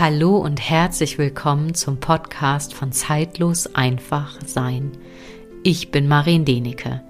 Hallo 0.00 0.36
und 0.36 0.60
herzlich 0.60 1.18
willkommen 1.18 1.74
zum 1.74 1.98
Podcast 1.98 2.72
von 2.72 2.92
Zeitlos 2.92 3.74
einfach 3.74 4.38
sein. 4.46 4.92
Ich 5.64 5.90
bin 5.90 6.06
Marien 6.06 6.44
Denecke. 6.44 7.02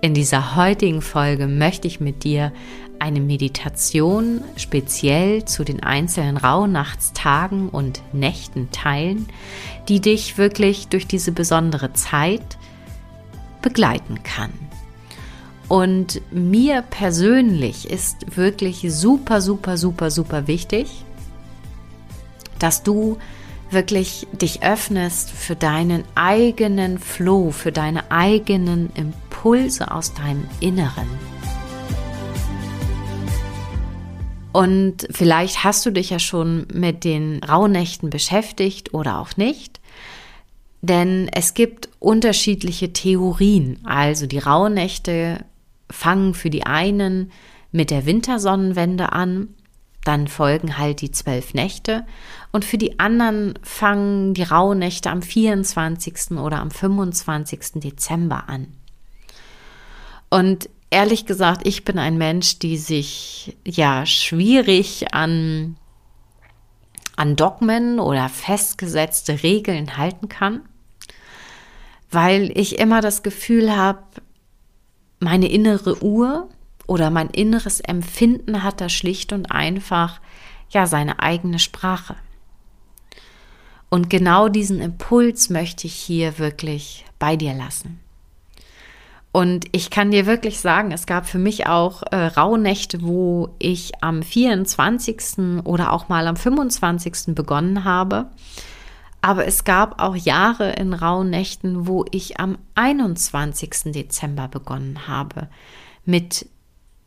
In 0.00 0.14
dieser 0.14 0.56
heutigen 0.56 1.00
Folge 1.00 1.46
möchte 1.46 1.86
ich 1.86 2.00
mit 2.00 2.24
dir 2.24 2.52
eine 2.98 3.20
Meditation 3.20 4.40
speziell 4.56 5.44
zu 5.44 5.62
den 5.62 5.84
einzelnen 5.84 6.36
Rauhnachtstagen 6.36 7.68
und 7.68 8.02
Nächten 8.12 8.68
teilen, 8.72 9.28
die 9.88 10.00
dich 10.00 10.36
wirklich 10.36 10.88
durch 10.88 11.06
diese 11.06 11.30
besondere 11.30 11.92
Zeit 11.92 12.58
begleiten 13.62 14.24
kann. 14.24 14.50
Und 15.68 16.20
mir 16.32 16.82
persönlich 16.82 17.88
ist 17.88 18.36
wirklich 18.36 18.84
super, 18.88 19.40
super, 19.40 19.76
super, 19.76 20.10
super 20.10 20.48
wichtig, 20.48 21.04
dass 22.64 22.82
du 22.82 23.18
wirklich 23.68 24.26
dich 24.32 24.62
öffnest 24.62 25.30
für 25.30 25.54
deinen 25.54 26.02
eigenen 26.14 26.98
Flow, 26.98 27.50
für 27.50 27.72
deine 27.72 28.10
eigenen 28.10 28.88
Impulse 28.94 29.90
aus 29.90 30.14
deinem 30.14 30.48
Inneren. 30.60 31.06
Und 34.52 35.06
vielleicht 35.10 35.62
hast 35.62 35.84
du 35.84 35.90
dich 35.90 36.08
ja 36.08 36.18
schon 36.18 36.66
mit 36.72 37.04
den 37.04 37.44
Rauhnächten 37.44 38.08
beschäftigt 38.08 38.94
oder 38.94 39.18
auch 39.18 39.36
nicht. 39.36 39.78
Denn 40.80 41.28
es 41.34 41.52
gibt 41.52 41.90
unterschiedliche 41.98 42.94
Theorien. 42.94 43.78
Also 43.84 44.26
die 44.26 44.38
Rauhnächte 44.38 45.44
fangen 45.90 46.32
für 46.32 46.48
die 46.48 46.64
einen 46.64 47.30
mit 47.72 47.90
der 47.90 48.06
Wintersonnenwende 48.06 49.12
an 49.12 49.48
dann 50.04 50.28
folgen 50.28 50.78
halt 50.78 51.00
die 51.00 51.10
zwölf 51.10 51.54
Nächte 51.54 52.06
und 52.52 52.64
für 52.64 52.78
die 52.78 53.00
anderen 53.00 53.58
fangen 53.62 54.34
die 54.34 54.42
Rauhnächte 54.42 55.10
am 55.10 55.22
24. 55.22 56.32
oder 56.32 56.60
am 56.60 56.70
25. 56.70 57.80
Dezember 57.80 58.48
an. 58.48 58.68
Und 60.30 60.68
ehrlich 60.90 61.26
gesagt, 61.26 61.66
ich 61.66 61.84
bin 61.84 61.98
ein 61.98 62.18
Mensch, 62.18 62.58
die 62.58 62.76
sich 62.76 63.56
ja 63.66 64.06
schwierig 64.06 65.12
an, 65.12 65.76
an 67.16 67.34
Dogmen 67.34 67.98
oder 67.98 68.28
festgesetzte 68.28 69.42
Regeln 69.42 69.96
halten 69.96 70.28
kann, 70.28 70.60
weil 72.10 72.56
ich 72.56 72.78
immer 72.78 73.00
das 73.00 73.22
Gefühl 73.22 73.74
habe, 73.74 74.04
meine 75.18 75.50
innere 75.50 76.02
Uhr, 76.02 76.48
oder 76.86 77.10
mein 77.10 77.30
inneres 77.30 77.80
Empfinden 77.80 78.62
hat 78.62 78.80
da 78.80 78.88
schlicht 78.88 79.32
und 79.32 79.50
einfach 79.50 80.20
ja 80.70 80.86
seine 80.86 81.20
eigene 81.20 81.58
Sprache. 81.58 82.16
Und 83.88 84.10
genau 84.10 84.48
diesen 84.48 84.80
Impuls 84.80 85.50
möchte 85.50 85.86
ich 85.86 85.94
hier 85.94 86.38
wirklich 86.38 87.04
bei 87.18 87.36
dir 87.36 87.54
lassen. 87.54 88.00
Und 89.30 89.66
ich 89.72 89.90
kann 89.90 90.12
dir 90.12 90.26
wirklich 90.26 90.60
sagen, 90.60 90.92
es 90.92 91.06
gab 91.06 91.26
für 91.26 91.38
mich 91.38 91.66
auch 91.66 92.04
äh, 92.12 92.16
Rauhnächte, 92.26 93.02
wo 93.02 93.54
ich 93.58 93.90
am 94.00 94.22
24. 94.22 95.64
oder 95.64 95.92
auch 95.92 96.08
mal 96.08 96.28
am 96.28 96.36
25. 96.36 97.34
begonnen 97.34 97.82
habe. 97.82 98.26
Aber 99.22 99.46
es 99.46 99.64
gab 99.64 100.00
auch 100.00 100.14
Jahre 100.14 100.74
in 100.74 100.92
Rauhnächten, 100.92 101.88
wo 101.88 102.04
ich 102.12 102.38
am 102.38 102.58
21. 102.76 103.92
Dezember 103.92 104.46
begonnen 104.46 105.08
habe 105.08 105.48
mit 106.04 106.46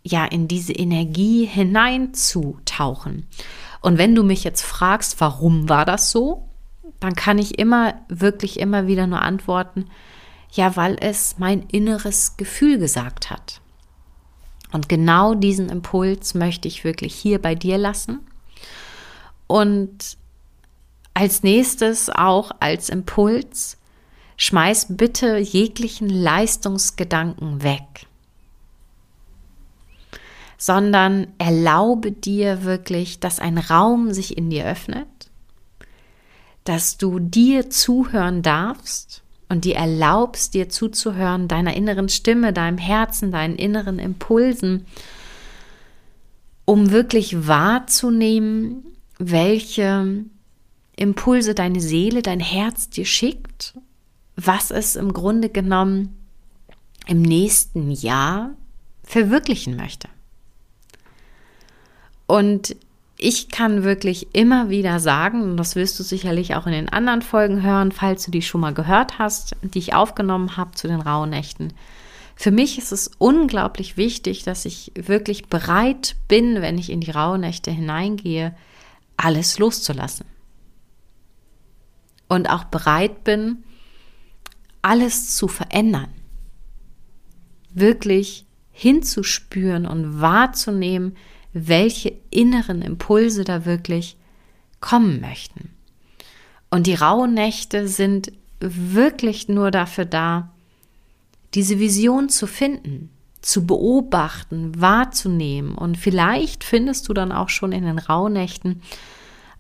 ja 0.08 0.26
in 0.26 0.48
diese 0.48 0.74
Energie 0.74 1.46
hineinzutauchen. 1.46 3.28
Und 3.82 3.98
wenn 3.98 4.16
du 4.16 4.24
mich 4.24 4.44
jetzt 4.44 4.64
fragst, 4.64 5.20
warum 5.20 5.70
war 5.70 5.86
das 5.86 6.12
so, 6.12 6.48
dann 7.00 7.14
kann 7.14 7.38
ich 7.38 7.60
immer, 7.60 7.94
wirklich 8.10 8.60
immer 8.60 8.88
wieder 8.88 9.08
nur 9.08 9.22
antworten, 9.22 9.86
ja, 10.52 10.76
weil 10.76 10.98
es 11.00 11.36
mein 11.38 11.64
inneres 11.64 12.38
Gefühl 12.38 12.80
gesagt 12.80 13.30
hat. 13.30 13.62
Und 14.72 14.90
genau 14.90 15.36
diesen 15.36 15.70
Impuls 15.70 16.34
möchte 16.34 16.68
ich 16.68 16.84
wirklich 16.84 17.14
hier 17.14 17.42
bei 17.42 17.56
dir 17.56 17.78
lassen. 17.78 18.20
Und 19.46 20.18
als 21.14 21.44
nächstes 21.44 22.10
auch 22.10 22.52
als 22.60 22.90
Impuls, 22.90 23.78
schmeiß 24.38 24.88
bitte 24.90 25.38
jeglichen 25.38 26.10
Leistungsgedanken 26.10 27.64
weg 27.64 28.07
sondern 30.58 31.28
erlaube 31.38 32.12
dir 32.12 32.64
wirklich, 32.64 33.20
dass 33.20 33.40
ein 33.40 33.58
Raum 33.58 34.12
sich 34.12 34.38
in 34.38 34.50
dir 34.50 34.66
öffnet, 34.66 35.08
dass 36.64 36.98
du 36.98 37.20
dir 37.20 37.70
zuhören 37.70 38.42
darfst 38.42 39.24
und 39.50 39.66
dir 39.66 39.76
erlaubst, 39.76 40.54
dir 40.54 40.68
zuzuhören, 40.68 41.48
deiner 41.48 41.76
inneren 41.76 42.10
Stimme, 42.10 42.54
deinem 42.54 42.78
Herzen, 42.78 43.32
deinen 43.32 43.56
inneren 43.56 44.00
Impulsen, 44.00 44.86
um 46.66 46.92
wirklich 46.92 47.48
wahrzunehmen, 47.48 48.84
welche 49.20 50.26
Impulse 50.98 51.54
deine 51.54 51.80
Seele, 51.80 52.22
dein 52.22 52.40
Herz 52.40 52.90
dir 52.90 53.06
schickt, 53.06 53.80
was 54.36 54.72
es 54.72 54.96
im 54.96 55.14
Grunde 55.14 55.50
genommen 55.50 56.18
im 57.08 57.22
nächsten 57.22 57.92
Jahr 57.92 58.56
verwirklichen 59.04 59.78
möchte. 59.78 60.10
Und 62.28 62.76
ich 63.18 63.50
kann 63.50 63.84
wirklich 63.84 64.36
immer 64.36 64.70
wieder 64.70 65.00
sagen, 65.00 65.42
und 65.42 65.58
das 65.58 65.76
wirst 65.76 66.00
du 66.00 66.04
sicherlich 66.04 66.56
auch 66.56 66.68
in 66.68 66.74
den 66.74 66.90
anderen 66.90 67.24
Folgen 67.24 67.64
hören, 67.64 67.92
falls 67.92 68.26
du 68.26 68.32
die 68.32 68.44
schon 68.44 68.62
mal 68.62 68.74
gehört 68.74 69.18
hast, 69.18 69.56
die 69.64 69.80
ich 69.80 69.96
aufgenommen 69.96 70.56
habe 70.56 70.72
zu 70.72 70.88
den 70.88 71.02
Rauhnächten. 71.02 71.74
Für 72.36 72.52
mich 72.52 72.78
ist 72.78 72.92
es 72.92 73.10
unglaublich 73.18 73.98
wichtig, 73.98 74.44
dass 74.44 74.66
ich 74.66 74.92
wirklich 74.96 75.48
bereit 75.48 76.16
bin, 76.28 76.62
wenn 76.62 76.78
ich 76.78 76.92
in 76.92 77.02
die 77.02 77.10
Rauhnächte 77.10 77.72
hineingehe, 77.72 78.56
alles 79.16 79.58
loszulassen. 79.58 80.28
Und 82.28 82.52
auch 82.52 82.66
bereit 82.66 83.24
bin, 83.24 83.64
alles 84.84 85.36
zu 85.36 85.48
verändern. 85.48 86.10
Wirklich 87.74 88.46
hinzuspüren 88.72 89.88
und 89.88 90.22
wahrzunehmen, 90.22 91.16
welche 91.64 92.14
inneren 92.30 92.82
Impulse 92.82 93.44
da 93.44 93.66
wirklich 93.66 94.18
kommen 94.80 95.22
möchten. 95.22 95.70
Und 96.70 96.88
die 96.88 96.96
rauen 96.96 97.34
Nächte 97.34 97.88
sind 97.88 98.32
wirklich 98.60 99.48
nur 99.48 99.72
dafür 99.72 100.06
da, 100.06 100.52
diese 101.54 101.80
Vision 101.80 102.30
zu 102.30 102.46
finden, 102.46 103.10
zu 103.42 103.66
beobachten, 103.66 104.80
wahrzunehmen. 104.80 105.76
Und 105.76 105.98
vielleicht 105.98 106.64
findest 106.64 107.08
du 107.08 107.14
dann 107.14 107.32
auch 107.32 107.50
schon 107.50 107.72
in 107.72 107.86
den 107.86 108.00
Rauhnächten 108.00 108.82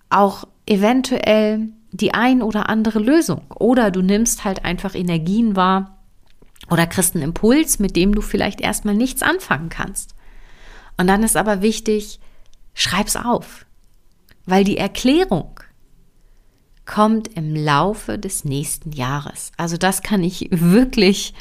auch 0.09 0.45
eventuell 0.65 1.69
die 1.91 2.13
ein 2.13 2.41
oder 2.41 2.69
andere 2.69 2.99
Lösung. 2.99 3.41
Oder 3.55 3.91
du 3.91 4.01
nimmst 4.01 4.43
halt 4.43 4.65
einfach 4.65 4.95
Energien 4.95 5.55
wahr 5.55 5.97
oder 6.69 6.85
kriegst 6.85 7.15
einen 7.15 7.23
Impuls, 7.23 7.79
mit 7.79 7.95
dem 7.95 8.13
du 8.13 8.21
vielleicht 8.21 8.59
erstmal 8.61 8.95
nichts 8.95 9.21
anfangen 9.21 9.69
kannst. 9.69 10.15
Und 10.97 11.07
dann 11.07 11.23
ist 11.23 11.37
aber 11.37 11.61
wichtig, 11.61 12.19
schreib's 12.73 13.15
auf, 13.15 13.65
weil 14.45 14.63
die 14.63 14.77
Erklärung 14.77 15.59
kommt 16.85 17.27
im 17.35 17.55
Laufe 17.55 18.17
des 18.17 18.45
nächsten 18.45 18.91
Jahres. 18.91 19.51
Also 19.57 19.77
das 19.77 20.01
kann 20.01 20.23
ich 20.23 20.47
wirklich 20.51 21.33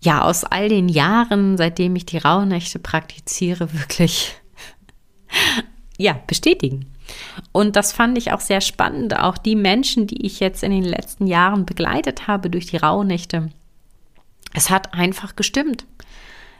ja 0.00 0.22
aus 0.22 0.44
all 0.44 0.68
den 0.68 0.88
Jahren, 0.88 1.56
seitdem 1.56 1.94
ich 1.94 2.06
die 2.06 2.18
Rauhnächte 2.18 2.78
praktiziere, 2.78 3.72
wirklich 3.72 4.34
ja, 5.98 6.18
bestätigen. 6.26 6.86
Und 7.52 7.76
das 7.76 7.92
fand 7.92 8.18
ich 8.18 8.32
auch 8.32 8.40
sehr 8.40 8.60
spannend. 8.60 9.16
Auch 9.16 9.38
die 9.38 9.56
Menschen, 9.56 10.06
die 10.06 10.26
ich 10.26 10.40
jetzt 10.40 10.62
in 10.62 10.72
den 10.72 10.84
letzten 10.84 11.26
Jahren 11.26 11.66
begleitet 11.66 12.26
habe 12.26 12.50
durch 12.50 12.66
die 12.66 12.78
Rauhnächte, 12.78 13.50
es 14.54 14.70
hat 14.70 14.94
einfach 14.94 15.36
gestimmt 15.36 15.84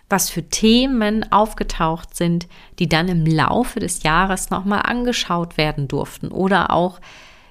was 0.09 0.31
für 0.31 0.49
Themen 0.49 1.31
aufgetaucht 1.33 2.17
sind, 2.17 2.47
die 2.79 2.89
dann 2.89 3.09
im 3.09 3.27
Laufe 3.27 3.81
des 3.81 4.03
Jahres 4.03 4.51
nochmal 4.51 4.83
angeschaut 4.85 5.57
werden 5.57 5.89
durften 5.89 6.29
oder 6.29 6.71
auch 6.71 7.01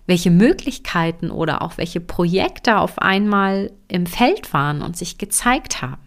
welche 0.07 0.31
Möglichkeiten 0.31 1.31
oder 1.31 1.61
auch 1.61 1.77
welche 1.77 1.99
Projekte 1.99 2.77
auf 2.77 2.99
einmal 2.99 3.71
im 3.87 4.05
Feld 4.05 4.53
waren 4.53 4.81
und 4.81 4.95
sich 4.95 5.17
gezeigt 5.17 5.81
haben. 5.81 6.01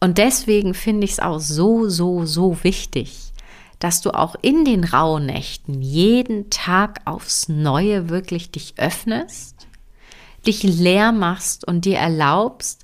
Und 0.00 0.18
deswegen 0.18 0.74
finde 0.74 1.04
ich 1.06 1.12
es 1.12 1.20
auch 1.20 1.38
so, 1.38 1.88
so, 1.88 2.26
so 2.26 2.62
wichtig, 2.62 3.32
dass 3.78 4.00
du 4.00 4.10
auch 4.10 4.34
in 4.42 4.64
den 4.64 4.84
Rauhnächten 4.84 5.80
jeden 5.80 6.50
Tag 6.50 7.00
aufs 7.06 7.48
Neue 7.48 8.08
wirklich 8.08 8.50
dich 8.50 8.74
öffnest, 8.76 9.66
dich 10.46 10.62
leer 10.62 11.12
machst 11.12 11.66
und 11.66 11.84
dir 11.84 11.98
erlaubst, 11.98 12.83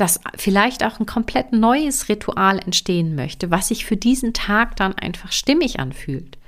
dass 0.00 0.20
vielleicht 0.36 0.84
auch 0.84 0.98
ein 0.98 1.06
komplett 1.06 1.52
neues 1.52 2.08
Ritual 2.08 2.58
entstehen 2.58 3.14
möchte, 3.14 3.50
was 3.50 3.68
sich 3.68 3.84
für 3.84 3.96
diesen 3.96 4.32
Tag 4.32 4.76
dann 4.76 4.94
einfach 4.94 5.30
stimmig 5.30 5.78
anfühlt. 5.78 6.38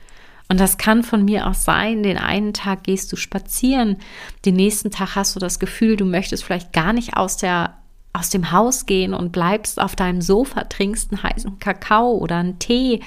Und 0.49 0.59
das 0.59 0.79
kann 0.79 1.03
von 1.03 1.25
mir 1.25 1.47
aus 1.47 1.65
sein, 1.65 2.03
den 2.03 2.19
einen 2.19 2.55
Tag 2.55 2.85
gehst 2.85 3.13
du 3.13 3.17
spazieren, 3.17 3.97
den 4.45 4.55
nächsten 4.55 4.91
Tag 4.91 5.17
hast 5.17 5.37
du 5.37 5.41
das 5.41 5.59
Gefühl, 5.59 5.97
du 5.97 6.05
möchtest 6.05 6.45
vielleicht 6.45 6.73
gar 6.73 6.93
nicht 6.93 7.17
aus 7.17 7.37
der 7.37 7.79
aus 8.15 8.29
dem 8.29 8.53
Haus 8.53 8.85
gehen 8.85 9.15
und 9.15 9.33
bleibst 9.33 9.81
auf 9.81 9.97
deinem 9.97 10.21
Sofa, 10.21 10.65
trinkst 10.65 11.13
einen 11.13 11.23
heißen 11.23 11.59
Kakao 11.59 12.13
oder 12.19 12.37
einen 12.37 12.59
Tee 12.59 13.01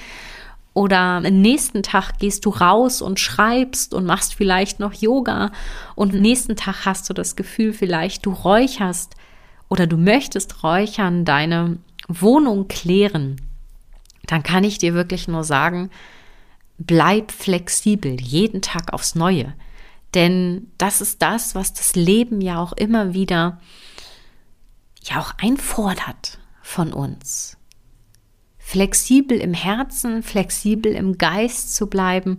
oder 0.74 0.98
am 0.98 1.22
nächsten 1.22 1.84
Tag 1.84 2.18
gehst 2.18 2.44
du 2.44 2.50
raus 2.50 3.00
und 3.00 3.20
schreibst 3.20 3.94
und 3.94 4.04
machst 4.04 4.34
vielleicht 4.34 4.80
noch 4.80 4.92
Yoga 4.92 5.52
und 5.94 6.12
am 6.12 6.20
nächsten 6.20 6.56
Tag 6.56 6.84
hast 6.84 7.08
du 7.08 7.14
das 7.14 7.36
Gefühl, 7.36 7.72
vielleicht 7.72 8.26
du 8.26 8.32
räucherst 8.32 9.14
oder 9.68 9.86
du 9.86 9.96
möchtest 9.96 10.62
räuchern, 10.62 11.24
deine 11.24 11.78
Wohnung 12.08 12.68
klären. 12.68 13.40
Dann 14.26 14.42
kann 14.42 14.64
ich 14.64 14.78
dir 14.78 14.94
wirklich 14.94 15.28
nur 15.28 15.44
sagen, 15.44 15.90
bleib 16.78 17.32
flexibel, 17.32 18.20
jeden 18.20 18.62
Tag 18.62 18.92
aufs 18.92 19.14
Neue. 19.14 19.54
Denn 20.14 20.70
das 20.78 21.00
ist 21.00 21.22
das, 21.22 21.54
was 21.54 21.72
das 21.72 21.94
Leben 21.94 22.40
ja 22.40 22.60
auch 22.60 22.72
immer 22.72 23.12
wieder 23.14 23.60
ja 25.02 25.20
auch 25.20 25.32
einfordert 25.38 26.38
von 26.62 26.92
uns. 26.92 27.56
Flexibel 28.58 29.38
im 29.38 29.54
Herzen, 29.54 30.22
flexibel 30.22 30.92
im 30.92 31.18
Geist 31.18 31.74
zu 31.74 31.86
bleiben 31.86 32.38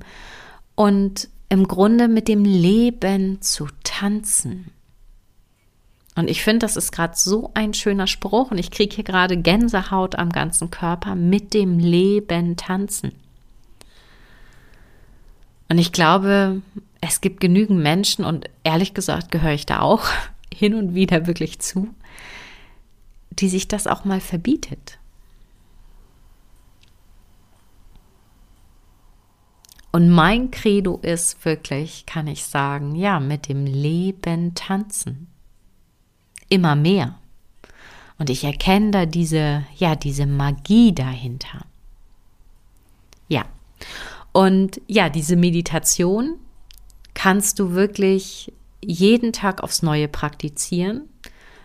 und 0.75 1.29
im 1.49 1.67
Grunde 1.67 2.07
mit 2.07 2.27
dem 2.27 2.43
Leben 2.43 3.41
zu 3.41 3.67
tanzen. 3.83 4.71
Und 6.17 6.31
ich 6.31 6.41
finde, 6.41 6.65
das 6.65 6.77
ist 6.77 6.91
gerade 6.91 7.13
so 7.15 7.51
ein 7.53 7.75
schöner 7.75 8.07
Spruch 8.07 8.49
und 8.49 8.57
ich 8.57 8.71
kriege 8.71 8.95
hier 8.95 9.03
gerade 9.03 9.37
Gänsehaut 9.37 10.15
am 10.15 10.31
ganzen 10.31 10.71
Körper 10.71 11.13
mit 11.13 11.53
dem 11.53 11.77
Leben 11.77 12.57
tanzen. 12.57 13.11
Und 15.69 15.77
ich 15.77 15.91
glaube, 15.91 16.63
es 17.01 17.21
gibt 17.21 17.39
genügend 17.39 17.83
Menschen 17.83 18.25
und 18.25 18.49
ehrlich 18.63 18.95
gesagt 18.95 19.29
gehöre 19.29 19.53
ich 19.53 19.67
da 19.67 19.81
auch 19.81 20.05
hin 20.53 20.73
und 20.73 20.95
wieder 20.95 21.27
wirklich 21.27 21.59
zu, 21.59 21.93
die 23.29 23.47
sich 23.47 23.67
das 23.67 23.85
auch 23.85 24.03
mal 24.03 24.19
verbietet. 24.19 24.97
Und 29.91 30.09
mein 30.09 30.49
Credo 30.49 30.97
ist 30.97 31.45
wirklich, 31.45 32.07
kann 32.07 32.25
ich 32.25 32.43
sagen, 32.43 32.95
ja, 32.95 33.19
mit 33.19 33.47
dem 33.47 33.67
Leben 33.67 34.55
tanzen. 34.55 35.27
Immer 36.49 36.75
mehr. 36.75 37.15
Und 38.19 38.29
ich 38.29 38.43
erkenne 38.43 38.91
da 38.91 39.05
diese, 39.05 39.63
ja, 39.77 39.95
diese 39.95 40.25
Magie 40.25 40.93
dahinter. 40.93 41.65
Ja. 43.27 43.45
Und 44.31 44.81
ja, 44.87 45.09
diese 45.09 45.35
Meditation 45.35 46.35
kannst 47.13 47.59
du 47.59 47.71
wirklich 47.73 48.51
jeden 48.81 49.33
Tag 49.33 49.63
aufs 49.63 49.81
Neue 49.81 50.07
praktizieren 50.07 51.01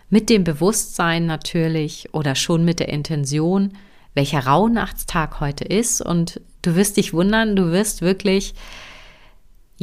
mit 0.09 0.29
dem 0.29 0.43
Bewusstsein 0.43 1.25
natürlich 1.25 2.09
oder 2.13 2.35
schon 2.35 2.63
mit 2.65 2.79
der 2.79 2.89
Intention, 2.89 3.73
welcher 4.13 4.45
Rauhnachtstag 4.45 5.39
heute 5.39 5.63
ist. 5.63 6.01
Und 6.01 6.39
du 6.61 6.75
wirst 6.75 6.97
dich 6.97 7.13
wundern, 7.13 7.55
du 7.55 7.71
wirst 7.71 8.01
wirklich 8.01 8.53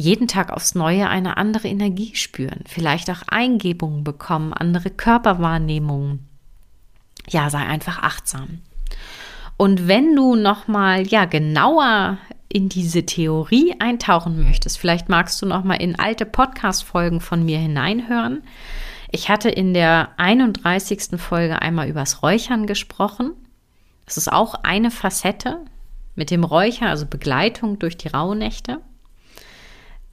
jeden 0.01 0.27
Tag 0.27 0.51
aufs 0.51 0.75
Neue 0.75 1.07
eine 1.07 1.37
andere 1.37 1.67
Energie 1.67 2.15
spüren, 2.15 2.63
vielleicht 2.67 3.09
auch 3.09 3.21
Eingebungen 3.27 4.03
bekommen, 4.03 4.53
andere 4.53 4.89
Körperwahrnehmungen. 4.89 6.27
Ja, 7.29 7.49
sei 7.49 7.59
einfach 7.59 7.99
achtsam. 8.01 8.59
Und 9.57 9.87
wenn 9.87 10.15
du 10.15 10.35
noch 10.35 10.67
mal 10.67 11.05
ja 11.05 11.25
genauer 11.25 12.17
in 12.49 12.67
diese 12.67 13.05
Theorie 13.05 13.75
eintauchen 13.79 14.43
möchtest, 14.43 14.79
vielleicht 14.79 15.07
magst 15.07 15.41
du 15.41 15.45
noch 15.45 15.63
mal 15.63 15.75
in 15.75 15.97
alte 15.99 16.25
Podcast 16.25 16.83
Folgen 16.83 17.21
von 17.21 17.45
mir 17.45 17.59
hineinhören. 17.59 18.43
Ich 19.11 19.29
hatte 19.29 19.49
in 19.49 19.73
der 19.73 20.09
31. 20.17 21.19
Folge 21.19 21.61
einmal 21.61 21.87
übers 21.87 22.23
Räuchern 22.23 22.65
gesprochen. 22.65 23.33
Das 24.05 24.17
ist 24.17 24.31
auch 24.31 24.55
eine 24.63 24.89
Facette 24.89 25.59
mit 26.15 26.31
dem 26.31 26.43
Räuchern, 26.43 26.87
also 26.87 27.05
Begleitung 27.05 27.77
durch 27.77 27.97
die 27.97 28.07
Rauhnächte. 28.07 28.79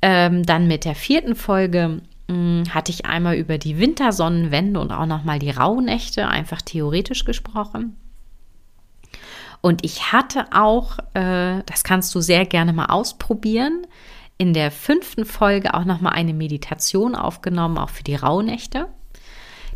Ähm, 0.00 0.44
dann 0.44 0.68
mit 0.68 0.84
der 0.84 0.94
vierten 0.94 1.34
Folge 1.34 2.00
mh, 2.28 2.34
hm, 2.34 2.74
hatte 2.74 2.92
ich 2.92 3.06
einmal 3.06 3.36
über 3.36 3.58
die 3.58 3.78
Wintersonnenwende 3.78 4.80
und 4.80 4.92
auch 4.92 5.06
nochmal 5.06 5.38
die 5.38 5.50
Rauhnächte 5.50 6.28
einfach 6.28 6.62
theoretisch 6.62 7.24
gesprochen. 7.24 7.96
Und 9.60 9.84
ich 9.84 10.12
hatte 10.12 10.46
auch, 10.52 10.98
äh, 11.14 11.62
das 11.66 11.82
kannst 11.82 12.14
du 12.14 12.20
sehr 12.20 12.46
gerne 12.46 12.72
mal 12.72 12.86
ausprobieren, 12.86 13.86
in 14.36 14.54
der 14.54 14.70
fünften 14.70 15.24
Folge 15.24 15.74
auch 15.74 15.84
nochmal 15.84 16.12
eine 16.12 16.32
Meditation 16.32 17.16
aufgenommen, 17.16 17.76
auch 17.76 17.90
für 17.90 18.04
die 18.04 18.14
Rauhnächte, 18.14 18.86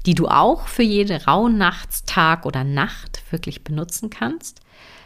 die 0.07 0.15
du 0.15 0.29
auch 0.29 0.69
für 0.69 0.85
jede 0.85 1.25
Rauhnachtstag 1.25 2.47
oder 2.47 2.63
Nacht 2.63 3.23
wirklich 3.31 3.65
benutzen 3.65 4.09
kannst. 4.09 4.62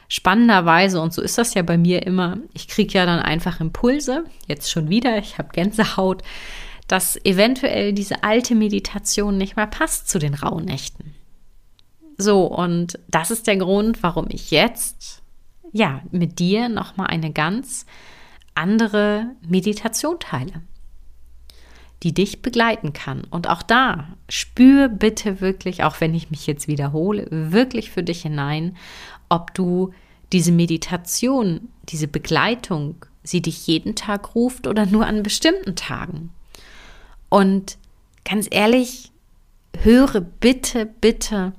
Spannenderweise, 0.08 1.00
und 1.00 1.12
so 1.12 1.23
ist 1.23 1.38
das 1.38 1.55
ja 1.55 1.62
bei 1.62 1.76
mir 1.76 2.06
immer, 2.06 2.38
ich 2.55 2.69
kriege 2.69 2.94
ja 2.94 3.06
dann 3.06 3.19
einfach 3.19 3.61
Impulse, 3.61 4.25
jetzt 4.47 4.70
schon 4.70 4.88
wieder, 4.88 5.19
ich 5.19 5.38
habe 5.38 5.49
Gänsehaut, 5.53 6.23
dass 6.88 7.17
eventuell 7.25 7.93
diese 7.93 8.23
alte 8.23 8.55
Meditation 8.55 9.37
nicht 9.37 9.56
mehr 9.56 9.67
passt 9.67 10.08
zu 10.08 10.19
den 10.19 10.35
Rauhnächten. 10.35 11.14
So, 12.19 12.47
und 12.47 12.99
das 13.08 13.31
ist 13.31 13.47
der 13.47 13.56
Grund, 13.56 14.03
warum 14.03 14.26
ich 14.31 14.50
jetzt 14.50 15.23
ja 15.73 16.00
mit 16.11 16.38
dir 16.38 16.69
nochmal 16.69 17.09
eine 17.09 17.32
ganz 17.32 17.87
andere 18.55 19.26
Meditation 19.47 20.19
teile, 20.19 20.62
die 22.02 22.14
dich 22.14 22.41
begleiten 22.41 22.93
kann. 22.93 23.25
Und 23.25 23.49
auch 23.49 23.62
da 23.62 24.09
spür 24.29 24.88
bitte 24.88 25.41
wirklich, 25.41 25.82
auch 25.85 26.00
wenn 26.00 26.14
ich 26.14 26.31
mich 26.31 26.47
jetzt 26.47 26.69
wiederhole, 26.69 27.26
wirklich 27.31 27.91
für 27.91 28.02
dich 28.02 28.23
hinein, 28.23 28.76
ob 29.28 29.55
du 29.55 29.93
diese 30.32 30.52
Meditation, 30.52 31.69
diese 31.88 32.08
Begleitung, 32.08 33.05
sie 33.23 33.43
dich 33.43 33.67
jeden 33.67 33.94
Tag 33.94 34.34
ruft 34.34 34.67
oder 34.67 34.87
nur 34.87 35.06
an 35.06 35.23
bestimmten 35.23 35.76
Tagen. 35.76 36.31
Und 37.28 37.78
ganz 38.25 38.46
ehrlich, 38.50 39.11
höre 39.82 40.20
bitte, 40.20 40.87
bitte 40.87 41.52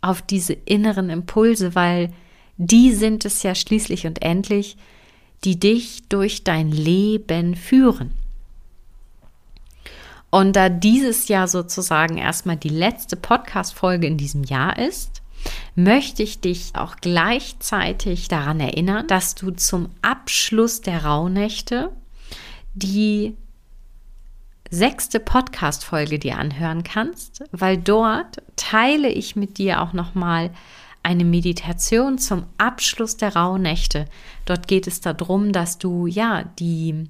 auf 0.00 0.22
diese 0.22 0.52
inneren 0.52 1.10
Impulse, 1.10 1.74
weil 1.74 2.12
die 2.56 2.92
sind 2.92 3.24
es 3.24 3.42
ja 3.42 3.54
schließlich 3.54 4.06
und 4.06 4.22
endlich, 4.22 4.76
die 5.44 5.58
dich 5.58 6.02
durch 6.08 6.44
dein 6.44 6.70
Leben 6.70 7.56
führen. 7.56 8.12
Und 10.30 10.56
da 10.56 10.68
dieses 10.68 11.28
Jahr 11.28 11.46
sozusagen 11.46 12.16
erstmal 12.18 12.56
die 12.56 12.70
letzte 12.70 13.16
Podcast-Folge 13.16 14.06
in 14.06 14.16
diesem 14.16 14.44
Jahr 14.44 14.78
ist, 14.78 15.21
möchte 15.74 16.22
ich 16.22 16.40
dich 16.40 16.72
auch 16.74 16.96
gleichzeitig 16.96 18.28
daran 18.28 18.60
erinnern, 18.60 19.06
dass 19.06 19.34
du 19.34 19.50
zum 19.50 19.90
Abschluss 20.02 20.80
der 20.80 21.04
Rauhnächte 21.04 21.90
die 22.74 23.36
sechste 24.70 25.20
Podcast-Folge 25.20 26.18
dir 26.18 26.38
anhören 26.38 26.82
kannst, 26.82 27.44
weil 27.52 27.76
dort 27.76 28.42
teile 28.56 29.10
ich 29.10 29.36
mit 29.36 29.58
dir 29.58 29.82
auch 29.82 29.92
nochmal 29.92 30.50
eine 31.02 31.24
Meditation 31.24 32.16
zum 32.18 32.46
Abschluss 32.58 33.16
der 33.16 33.34
Rauhnächte. 33.34 34.06
Dort 34.46 34.68
geht 34.68 34.86
es 34.86 35.00
darum, 35.00 35.52
dass 35.52 35.78
du 35.78 36.06
ja 36.06 36.44
die 36.58 37.08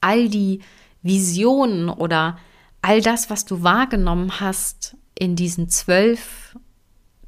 all 0.00 0.28
die 0.28 0.60
Visionen 1.02 1.88
oder 1.88 2.38
all 2.82 3.00
das, 3.00 3.30
was 3.30 3.44
du 3.44 3.62
wahrgenommen 3.62 4.40
hast 4.40 4.96
in 5.18 5.36
diesen 5.36 5.68
zwölf 5.68 6.56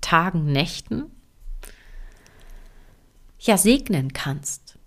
Tagen, 0.00 0.44
Nächten, 0.46 1.04
ja 3.38 3.56
segnen 3.56 4.12
kannst. 4.12 4.78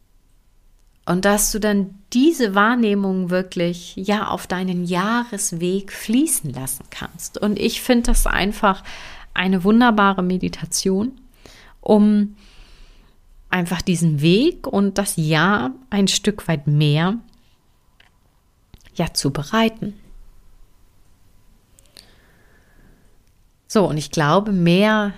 Und 1.05 1.25
dass 1.25 1.51
du 1.51 1.60
dann 1.60 1.95
diese 2.13 2.55
Wahrnehmung 2.55 3.29
wirklich 3.29 3.95
ja 3.98 4.27
auf 4.27 4.48
deinen 4.48 4.86
Jahresweg 4.86 5.91
fließen 5.91 6.53
lassen 6.53 6.86
kannst. 6.89 7.38
Und 7.38 7.60
ich 7.60 7.81
finde 7.81 8.03
das 8.03 8.25
einfach 8.25 8.83
eine 9.33 9.65
wunderbare 9.65 10.24
Meditation, 10.24 11.19
um 11.81 12.38
einfach 13.50 13.81
diesen 13.81 14.22
Weg 14.22 14.65
und 14.65 14.98
das 14.98 15.17
Jahr 15.17 15.72
ein 15.89 16.07
Stück 16.07 16.48
weit 16.48 16.67
mehr 16.67 17.17
ja 18.95 19.13
zu 19.13 19.31
bereiten. 19.31 19.93
So, 23.73 23.89
und 23.89 23.97
ich 23.97 24.11
glaube, 24.11 24.51
mehr 24.51 25.13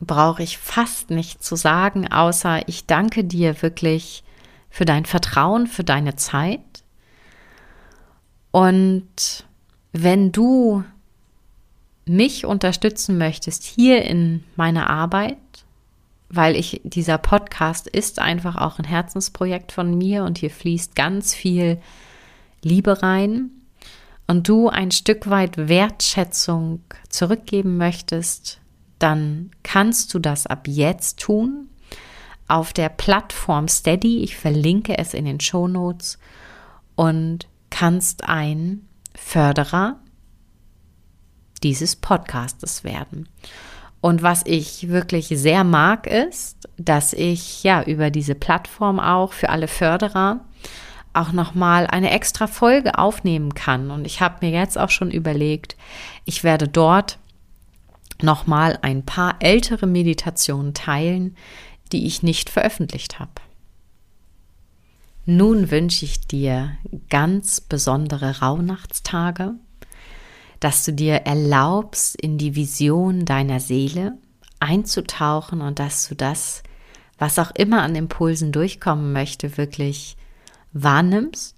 brauche 0.00 0.42
ich 0.42 0.56
fast 0.56 1.10
nicht 1.10 1.44
zu 1.44 1.56
sagen, 1.56 2.10
außer 2.10 2.66
ich 2.66 2.86
danke 2.86 3.22
dir 3.22 3.60
wirklich 3.60 4.24
für 4.70 4.86
dein 4.86 5.04
Vertrauen, 5.04 5.66
für 5.66 5.84
deine 5.84 6.16
Zeit. 6.16 6.84
Und 8.50 9.44
wenn 9.92 10.32
du 10.32 10.84
mich 12.06 12.46
unterstützen 12.46 13.18
möchtest 13.18 13.62
hier 13.62 14.06
in 14.06 14.42
meiner 14.56 14.88
Arbeit, 14.88 15.36
weil 16.30 16.56
ich, 16.56 16.80
dieser 16.84 17.18
Podcast 17.18 17.88
ist 17.88 18.20
einfach 18.20 18.56
auch 18.56 18.78
ein 18.78 18.86
Herzensprojekt 18.86 19.70
von 19.70 19.98
mir 19.98 20.24
und 20.24 20.38
hier 20.38 20.48
fließt 20.50 20.96
ganz 20.96 21.34
viel 21.34 21.78
Liebe 22.62 23.02
rein 23.02 23.50
und 24.26 24.48
du 24.48 24.68
ein 24.68 24.90
Stück 24.90 25.28
weit 25.28 25.56
Wertschätzung 25.68 26.80
zurückgeben 27.08 27.76
möchtest, 27.76 28.60
dann 28.98 29.50
kannst 29.62 30.14
du 30.14 30.18
das 30.18 30.46
ab 30.46 30.68
jetzt 30.68 31.18
tun 31.20 31.68
auf 32.48 32.72
der 32.72 32.88
Plattform 32.88 33.68
Steady. 33.68 34.22
Ich 34.22 34.36
verlinke 34.36 34.98
es 34.98 35.14
in 35.14 35.24
den 35.24 35.40
Show 35.40 35.68
Notes 35.68 36.18
und 36.94 37.48
kannst 37.70 38.24
ein 38.24 38.86
Förderer 39.14 39.98
dieses 41.62 41.96
Podcastes 41.96 42.84
werden. 42.84 43.28
Und 44.00 44.22
was 44.22 44.42
ich 44.46 44.88
wirklich 44.88 45.28
sehr 45.28 45.62
mag, 45.64 46.06
ist, 46.06 46.68
dass 46.76 47.12
ich 47.12 47.62
ja 47.62 47.84
über 47.84 48.10
diese 48.10 48.34
Plattform 48.34 48.98
auch 48.98 49.32
für 49.32 49.48
alle 49.48 49.68
Förderer 49.68 50.44
auch 51.14 51.32
nochmal 51.32 51.86
eine 51.86 52.10
extra 52.10 52.46
Folge 52.46 52.98
aufnehmen 52.98 53.54
kann. 53.54 53.90
Und 53.90 54.06
ich 54.06 54.20
habe 54.20 54.46
mir 54.46 54.52
jetzt 54.52 54.78
auch 54.78 54.90
schon 54.90 55.10
überlegt, 55.10 55.76
ich 56.24 56.44
werde 56.44 56.68
dort 56.68 57.18
nochmal 58.20 58.78
ein 58.82 59.04
paar 59.04 59.36
ältere 59.40 59.86
Meditationen 59.86 60.74
teilen, 60.74 61.36
die 61.92 62.06
ich 62.06 62.22
nicht 62.22 62.50
veröffentlicht 62.50 63.18
habe. 63.18 63.32
Nun 65.24 65.70
wünsche 65.70 66.04
ich 66.04 66.26
dir 66.26 66.72
ganz 67.08 67.60
besondere 67.60 68.40
Rauhnachtstage 68.40 69.54
dass 70.62 70.84
du 70.84 70.92
dir 70.92 71.14
erlaubst, 71.14 72.14
in 72.14 72.38
die 72.38 72.54
Vision 72.54 73.24
deiner 73.24 73.58
Seele 73.58 74.16
einzutauchen 74.60 75.60
und 75.60 75.80
dass 75.80 76.08
du 76.08 76.14
das, 76.14 76.62
was 77.18 77.40
auch 77.40 77.50
immer 77.56 77.82
an 77.82 77.96
Impulsen 77.96 78.52
durchkommen 78.52 79.12
möchte, 79.12 79.56
wirklich 79.56 80.16
wahrnimmst, 80.72 81.56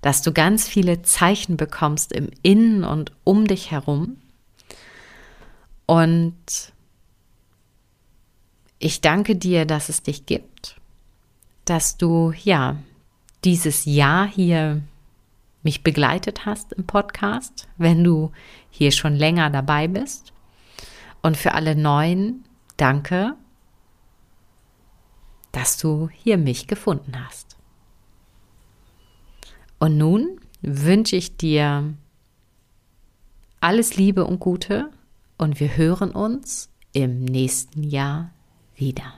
dass 0.00 0.22
du 0.22 0.32
ganz 0.32 0.68
viele 0.68 1.02
Zeichen 1.02 1.56
bekommst 1.56 2.12
im 2.12 2.30
Innen 2.42 2.84
und 2.84 3.12
um 3.24 3.46
dich 3.46 3.70
herum. 3.70 4.16
Und 5.86 6.72
ich 8.78 9.00
danke 9.00 9.36
dir, 9.36 9.66
dass 9.66 9.88
es 9.88 10.02
dich 10.02 10.24
gibt, 10.26 10.76
dass 11.64 11.96
du 11.96 12.32
ja 12.32 12.76
dieses 13.44 13.84
Jahr 13.84 14.26
hier 14.26 14.82
mich 15.62 15.82
begleitet 15.82 16.46
hast 16.46 16.72
im 16.72 16.86
Podcast, 16.86 17.68
wenn 17.76 18.02
du 18.02 18.32
hier 18.70 18.92
schon 18.92 19.14
länger 19.14 19.50
dabei 19.50 19.88
bist. 19.88 20.32
Und 21.22 21.36
für 21.36 21.52
alle 21.52 21.76
Neuen, 21.76 22.44
danke, 22.78 23.34
dass 25.52 25.76
du 25.76 26.08
hier 26.12 26.38
mich 26.38 26.66
gefunden 26.66 27.12
hast. 27.22 27.59
Und 29.82 29.96
nun 29.96 30.38
wünsche 30.60 31.16
ich 31.16 31.38
dir 31.38 31.94
alles 33.60 33.96
Liebe 33.96 34.26
und 34.26 34.38
Gute 34.38 34.90
und 35.38 35.58
wir 35.58 35.74
hören 35.74 36.10
uns 36.10 36.68
im 36.92 37.24
nächsten 37.24 37.82
Jahr 37.82 38.30
wieder. 38.76 39.14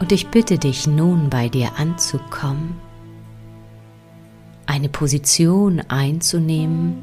Und 0.00 0.12
ich 0.12 0.28
bitte 0.28 0.58
dich 0.58 0.86
nun 0.86 1.30
bei 1.30 1.48
dir 1.48 1.78
anzukommen, 1.78 2.89
eine 4.66 4.88
Position 4.88 5.80
einzunehmen, 5.88 7.02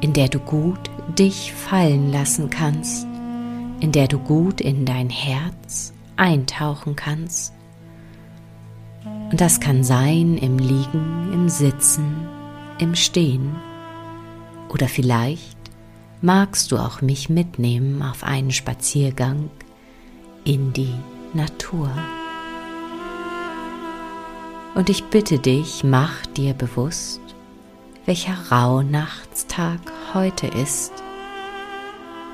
in 0.00 0.12
der 0.12 0.28
du 0.28 0.38
gut 0.38 0.78
dich 1.18 1.52
fallen 1.52 2.12
lassen 2.12 2.50
kannst, 2.50 3.06
in 3.80 3.92
der 3.92 4.08
du 4.08 4.18
gut 4.18 4.60
in 4.60 4.84
dein 4.84 5.10
Herz 5.10 5.92
eintauchen 6.16 6.96
kannst. 6.96 7.52
Und 9.30 9.40
das 9.40 9.60
kann 9.60 9.84
sein 9.84 10.38
im 10.38 10.58
Liegen, 10.58 11.32
im 11.32 11.48
Sitzen, 11.48 12.28
im 12.78 12.94
Stehen. 12.94 13.56
Oder 14.68 14.88
vielleicht 14.88 15.58
magst 16.20 16.72
du 16.72 16.78
auch 16.78 17.00
mich 17.00 17.28
mitnehmen 17.28 18.02
auf 18.02 18.24
einen 18.24 18.50
Spaziergang 18.50 19.50
in 20.44 20.72
die 20.72 20.94
Natur. 21.34 21.90
Und 24.78 24.88
ich 24.88 25.02
bitte 25.06 25.40
dich, 25.40 25.82
mach 25.82 26.24
dir 26.36 26.54
bewusst, 26.54 27.20
welcher 28.06 28.36
Rauhnachtstag 28.52 29.80
heute 30.14 30.46
ist, 30.46 30.92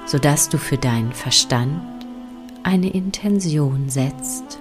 sodass 0.05 0.51
du 0.51 0.59
für 0.59 0.77
deinen 0.77 1.15
Verstand 1.15 1.81
eine 2.63 2.91
Intention 2.91 3.89
setzt. 3.89 4.59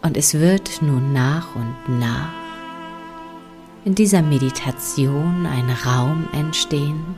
Und 0.00 0.16
es 0.16 0.34
wird 0.34 0.80
nun 0.80 1.12
nach 1.12 1.48
und 1.56 1.98
nach 1.98 2.30
in 3.84 3.96
dieser 3.96 4.22
Meditation 4.22 5.44
ein 5.44 5.70
Raum 5.84 6.28
entstehen, 6.34 7.16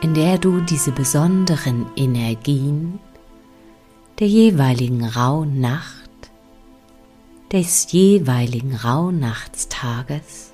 in 0.00 0.12
der 0.12 0.38
du 0.38 0.60
diese 0.60 0.90
besonderen 0.90 1.86
Energien 1.94 2.98
der 4.18 4.26
jeweiligen 4.26 5.04
Rauhnacht 5.04 6.05
des 7.52 7.92
jeweiligen 7.92 8.74
Rauhnachtstages 8.74 10.52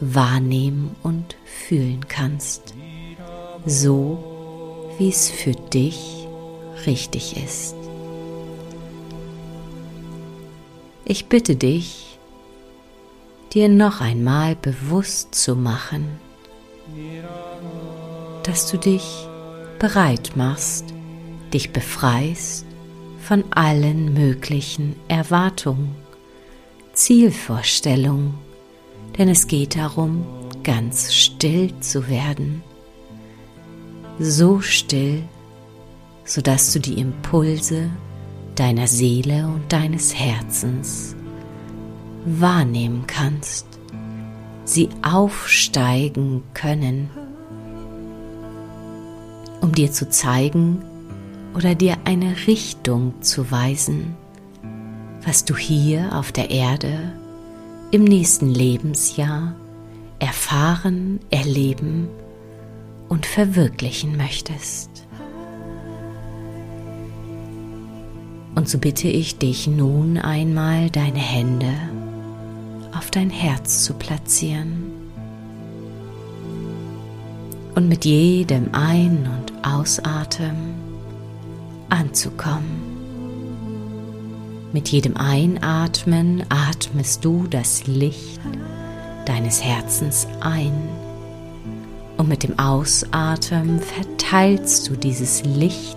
wahrnehmen 0.00 0.96
und 1.02 1.36
fühlen 1.44 2.06
kannst, 2.08 2.74
so 3.66 4.88
wie 4.98 5.08
es 5.08 5.28
für 5.30 5.52
dich 5.52 6.26
richtig 6.86 7.36
ist. 7.36 7.74
Ich 11.04 11.26
bitte 11.26 11.56
dich, 11.56 12.18
dir 13.52 13.68
noch 13.68 14.00
einmal 14.00 14.56
bewusst 14.56 15.34
zu 15.34 15.56
machen, 15.56 16.18
dass 18.44 18.70
du 18.70 18.78
dich 18.78 19.26
bereit 19.78 20.32
machst, 20.36 20.84
dich 21.52 21.72
befreist 21.72 22.67
von 23.28 23.44
allen 23.50 24.14
möglichen 24.14 24.96
Erwartungen, 25.06 25.94
Zielvorstellungen, 26.94 28.32
denn 29.18 29.28
es 29.28 29.46
geht 29.46 29.76
darum, 29.76 30.24
ganz 30.64 31.12
still 31.12 31.78
zu 31.80 32.08
werden, 32.08 32.62
so 34.18 34.62
still, 34.62 35.24
sodass 36.24 36.72
du 36.72 36.80
die 36.80 36.98
Impulse 36.98 37.90
deiner 38.54 38.86
Seele 38.86 39.46
und 39.46 39.70
deines 39.70 40.14
Herzens 40.14 41.14
wahrnehmen 42.24 43.04
kannst, 43.06 43.66
sie 44.64 44.88
aufsteigen 45.02 46.44
können, 46.54 47.10
um 49.60 49.72
dir 49.72 49.92
zu 49.92 50.08
zeigen, 50.08 50.82
oder 51.54 51.74
dir 51.74 51.96
eine 52.04 52.34
Richtung 52.46 53.20
zu 53.20 53.50
weisen, 53.50 54.16
was 55.24 55.44
du 55.44 55.56
hier 55.56 56.16
auf 56.16 56.32
der 56.32 56.50
Erde 56.50 57.12
im 57.90 58.04
nächsten 58.04 58.48
Lebensjahr 58.48 59.54
erfahren, 60.18 61.20
erleben 61.30 62.08
und 63.08 63.26
verwirklichen 63.26 64.16
möchtest. 64.16 64.90
Und 68.54 68.68
so 68.68 68.78
bitte 68.78 69.08
ich 69.08 69.38
dich 69.38 69.68
nun 69.68 70.18
einmal 70.18 70.90
deine 70.90 71.20
Hände 71.20 71.72
auf 72.96 73.10
dein 73.10 73.30
Herz 73.30 73.84
zu 73.84 73.94
platzieren 73.94 74.90
und 77.74 77.88
mit 77.88 78.04
jedem 78.04 78.74
Ein- 78.74 79.28
und 79.38 79.64
Ausatmen 79.64 80.87
anzukommen. 81.88 82.98
Mit 84.72 84.88
jedem 84.88 85.16
Einatmen 85.16 86.44
atmest 86.50 87.24
du 87.24 87.46
das 87.48 87.86
Licht 87.86 88.40
deines 89.24 89.62
Herzens 89.62 90.26
ein 90.40 90.72
und 92.18 92.28
mit 92.28 92.42
dem 92.42 92.58
Ausatmen 92.58 93.80
verteilst 93.80 94.88
du 94.88 94.96
dieses 94.96 95.44
Licht 95.44 95.96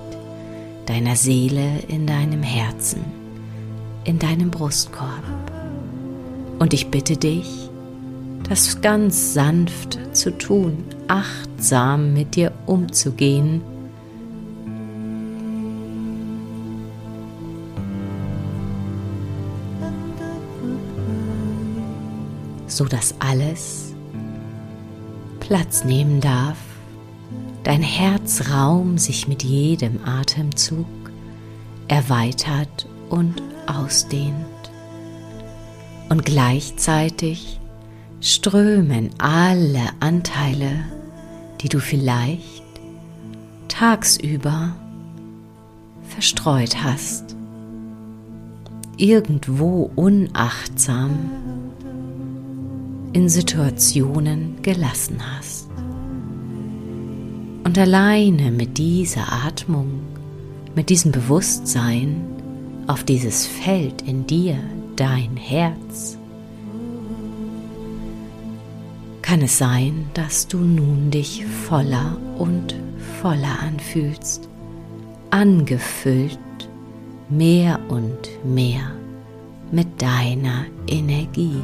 deiner 0.85 1.15
Seele 1.15 1.79
in 1.87 2.07
deinem 2.07 2.43
Herzen, 2.43 3.03
in 4.03 4.19
deinem 4.19 4.51
Brustkorb. 4.51 5.23
Und 6.59 6.73
ich 6.73 6.89
bitte 6.89 7.17
dich, 7.17 7.69
das 8.47 8.81
ganz 8.81 9.33
sanft 9.33 9.99
zu 10.13 10.37
tun, 10.37 10.83
achtsam 11.07 12.13
mit 12.13 12.35
dir 12.35 12.51
umzugehen 12.65 13.61
so 22.81 22.87
dass 22.87 23.13
alles 23.19 23.93
Platz 25.39 25.83
nehmen 25.83 26.19
darf, 26.19 26.57
dein 27.61 27.83
Herzraum 27.83 28.97
sich 28.97 29.27
mit 29.27 29.43
jedem 29.43 30.03
Atemzug 30.03 30.87
erweitert 31.87 32.87
und 33.11 33.43
ausdehnt. 33.67 34.33
Und 36.09 36.25
gleichzeitig 36.25 37.59
strömen 38.19 39.11
alle 39.19 39.91
Anteile, 39.99 40.83
die 41.61 41.69
du 41.69 41.79
vielleicht 41.79 42.63
tagsüber 43.67 44.75
verstreut 46.07 46.83
hast, 46.83 47.35
irgendwo 48.97 49.91
unachtsam 49.95 51.29
in 53.13 53.29
Situationen 53.29 54.61
gelassen 54.61 55.17
hast. 55.19 55.69
Und 57.63 57.77
alleine 57.77 58.51
mit 58.51 58.77
dieser 58.77 59.31
Atmung, 59.31 60.01
mit 60.75 60.89
diesem 60.89 61.11
Bewusstsein 61.11 62.21
auf 62.87 63.03
dieses 63.03 63.45
Feld 63.45 64.01
in 64.01 64.25
dir, 64.25 64.57
dein 64.95 65.37
Herz, 65.37 66.17
kann 69.21 69.41
es 69.41 69.57
sein, 69.57 70.05
dass 70.13 70.47
du 70.47 70.57
nun 70.57 71.11
dich 71.11 71.45
voller 71.45 72.17
und 72.37 72.75
voller 73.21 73.59
anfühlst, 73.61 74.49
angefüllt 75.29 76.37
mehr 77.29 77.79
und 77.87 78.29
mehr 78.43 78.91
mit 79.71 80.01
deiner 80.01 80.65
Energie. 80.87 81.61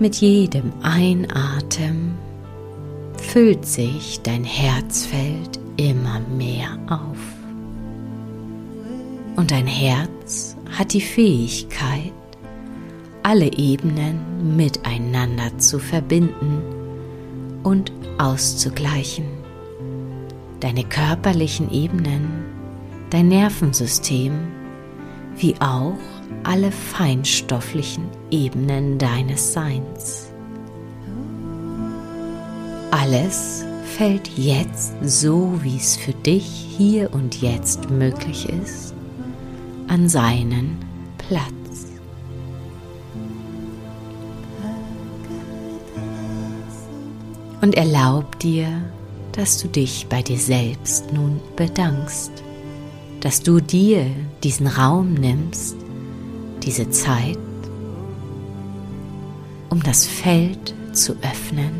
Mit 0.00 0.14
jedem 0.16 0.72
Einatmen 0.80 2.16
füllt 3.16 3.66
sich 3.66 4.20
dein 4.22 4.44
Herzfeld 4.44 5.58
immer 5.76 6.20
mehr 6.20 6.78
auf. 6.88 7.18
Und 9.34 9.50
dein 9.50 9.66
Herz 9.66 10.56
hat 10.70 10.92
die 10.92 11.00
Fähigkeit, 11.00 12.12
alle 13.24 13.52
Ebenen 13.52 14.56
miteinander 14.56 15.58
zu 15.58 15.80
verbinden 15.80 16.62
und 17.64 17.90
auszugleichen. 18.18 19.24
Deine 20.60 20.84
körperlichen 20.84 21.72
Ebenen, 21.72 22.44
dein 23.10 23.28
Nervensystem, 23.28 24.32
wie 25.36 25.56
auch 25.60 25.98
alle 26.44 26.72
feinstofflichen 26.72 28.04
Ebenen 28.30 28.98
deines 28.98 29.52
Seins. 29.52 30.32
Alles 32.90 33.64
fällt 33.96 34.28
jetzt 34.36 34.92
so, 35.02 35.58
wie 35.62 35.76
es 35.76 35.96
für 35.96 36.12
dich 36.12 36.44
hier 36.76 37.12
und 37.12 37.42
jetzt 37.42 37.90
möglich 37.90 38.48
ist, 38.48 38.94
an 39.88 40.08
seinen 40.08 40.78
Platz. 41.18 41.48
Und 47.60 47.74
erlaub 47.76 48.38
dir, 48.38 48.68
dass 49.32 49.60
du 49.60 49.68
dich 49.68 50.06
bei 50.08 50.22
dir 50.22 50.38
selbst 50.38 51.12
nun 51.12 51.40
bedankst, 51.56 52.30
dass 53.20 53.42
du 53.42 53.60
dir 53.60 54.06
diesen 54.42 54.66
Raum 54.68 55.14
nimmst, 55.14 55.76
diese 56.62 56.90
Zeit, 56.90 57.38
um 59.70 59.82
das 59.82 60.06
Feld 60.06 60.74
zu 60.92 61.12
öffnen 61.22 61.70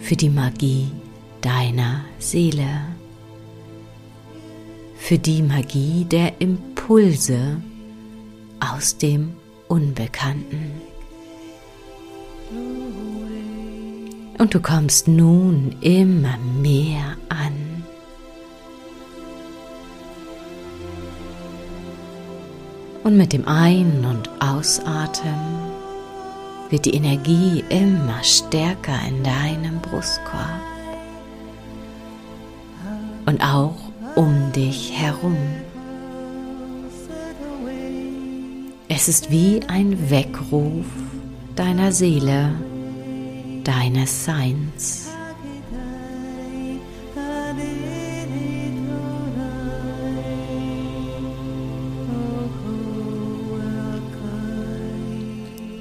für 0.00 0.16
die 0.16 0.30
Magie 0.30 0.90
deiner 1.40 2.04
Seele, 2.18 2.68
für 4.96 5.18
die 5.18 5.42
Magie 5.42 6.04
der 6.04 6.40
Impulse 6.40 7.60
aus 8.60 8.96
dem 8.96 9.34
Unbekannten. 9.68 10.72
Und 14.38 14.54
du 14.54 14.60
kommst 14.60 15.08
nun 15.08 15.76
immer 15.80 16.38
mehr 16.62 17.16
an 17.28 17.67
Und 23.08 23.16
mit 23.16 23.32
dem 23.32 23.48
Ein- 23.48 24.04
und 24.04 24.28
Ausatmen 24.38 25.40
wird 26.68 26.84
die 26.84 26.92
Energie 26.92 27.64
immer 27.70 28.22
stärker 28.22 28.98
in 29.08 29.24
deinem 29.24 29.80
Brustkorb 29.80 30.60
und 33.24 33.42
auch 33.42 33.76
um 34.14 34.52
dich 34.52 34.92
herum. 34.94 35.38
Es 38.90 39.08
ist 39.08 39.30
wie 39.30 39.62
ein 39.68 40.10
Weckruf 40.10 40.84
deiner 41.56 41.92
Seele, 41.92 42.52
deines 43.64 44.26
Seins. 44.26 45.07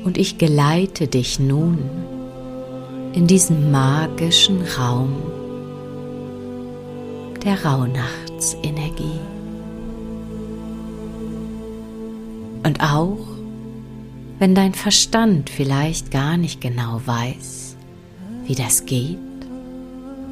Und 0.08 0.18
ich 0.18 0.38
geleite 0.38 1.06
dich 1.06 1.38
nun 1.38 1.80
in 3.12 3.28
diesen 3.28 3.72
magischen 3.72 4.62
Raum 4.62 5.18
der 7.44 7.66
Rauhnachtsenergie. 7.66 9.20
Und 12.64 12.80
auch 12.80 13.18
wenn 14.40 14.56
dein 14.56 14.74
Verstand 14.74 15.50
vielleicht 15.50 16.10
gar 16.10 16.38
nicht 16.38 16.62
genau 16.62 17.02
weiß, 17.06 17.76
wie 18.46 18.56
das 18.56 18.86
geht, 18.86 19.18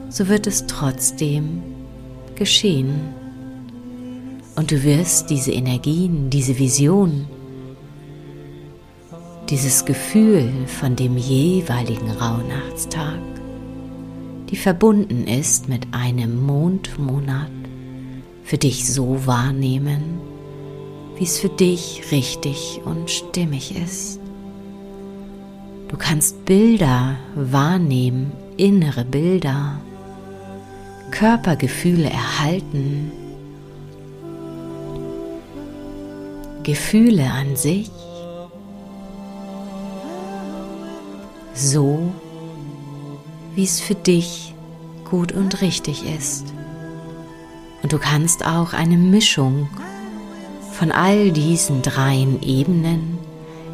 so 0.07 0.29
wird 0.29 0.47
es 0.47 0.67
trotzdem 0.67 1.61
geschehen. 2.35 3.13
Und 4.55 4.71
du 4.71 4.81
wirst 4.85 5.29
diese 5.29 5.51
Energien, 5.51 6.29
diese 6.29 6.57
Visionen 6.57 7.34
dieses 9.49 9.85
Gefühl 9.85 10.51
von 10.65 10.95
dem 10.95 11.17
jeweiligen 11.17 12.09
Rauhnachtstag, 12.09 13.19
die 14.49 14.55
verbunden 14.55 15.27
ist 15.27 15.69
mit 15.69 15.87
einem 15.91 16.43
Mondmonat, 16.43 17.51
für 18.43 18.57
dich 18.57 18.91
so 18.91 19.25
wahrnehmen, 19.25 20.19
wie 21.17 21.23
es 21.23 21.39
für 21.39 21.49
dich 21.49 22.03
richtig 22.11 22.81
und 22.85 23.09
stimmig 23.09 23.75
ist. 23.75 24.19
Du 25.87 25.97
kannst 25.97 26.45
Bilder 26.45 27.15
wahrnehmen, 27.35 28.31
innere 28.57 29.05
Bilder, 29.05 29.79
Körpergefühle 31.11 32.09
erhalten, 32.09 33.11
Gefühle 36.63 37.29
an 37.31 37.55
sich 37.55 37.91
so, 41.55 42.13
wie 43.55 43.63
es 43.63 43.79
für 43.79 43.95
dich 43.95 44.53
gut 45.09 45.31
und 45.31 45.61
richtig 45.61 46.05
ist. 46.05 46.53
Und 47.81 47.93
du 47.93 47.97
kannst 47.97 48.45
auch 48.45 48.73
eine 48.73 48.97
Mischung 48.97 49.69
von 50.73 50.91
all 50.91 51.31
diesen 51.31 51.81
dreien 51.81 52.41
Ebenen 52.41 53.17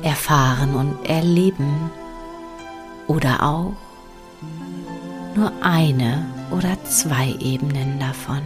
erfahren 0.03 0.75
und 0.75 1.09
erleben 1.09 1.89
oder 3.07 3.43
auch 3.43 3.73
nur 5.35 5.51
eine 5.61 6.25
oder 6.51 6.77
zwei 6.83 7.35
Ebenen 7.39 7.99
davon. 7.99 8.41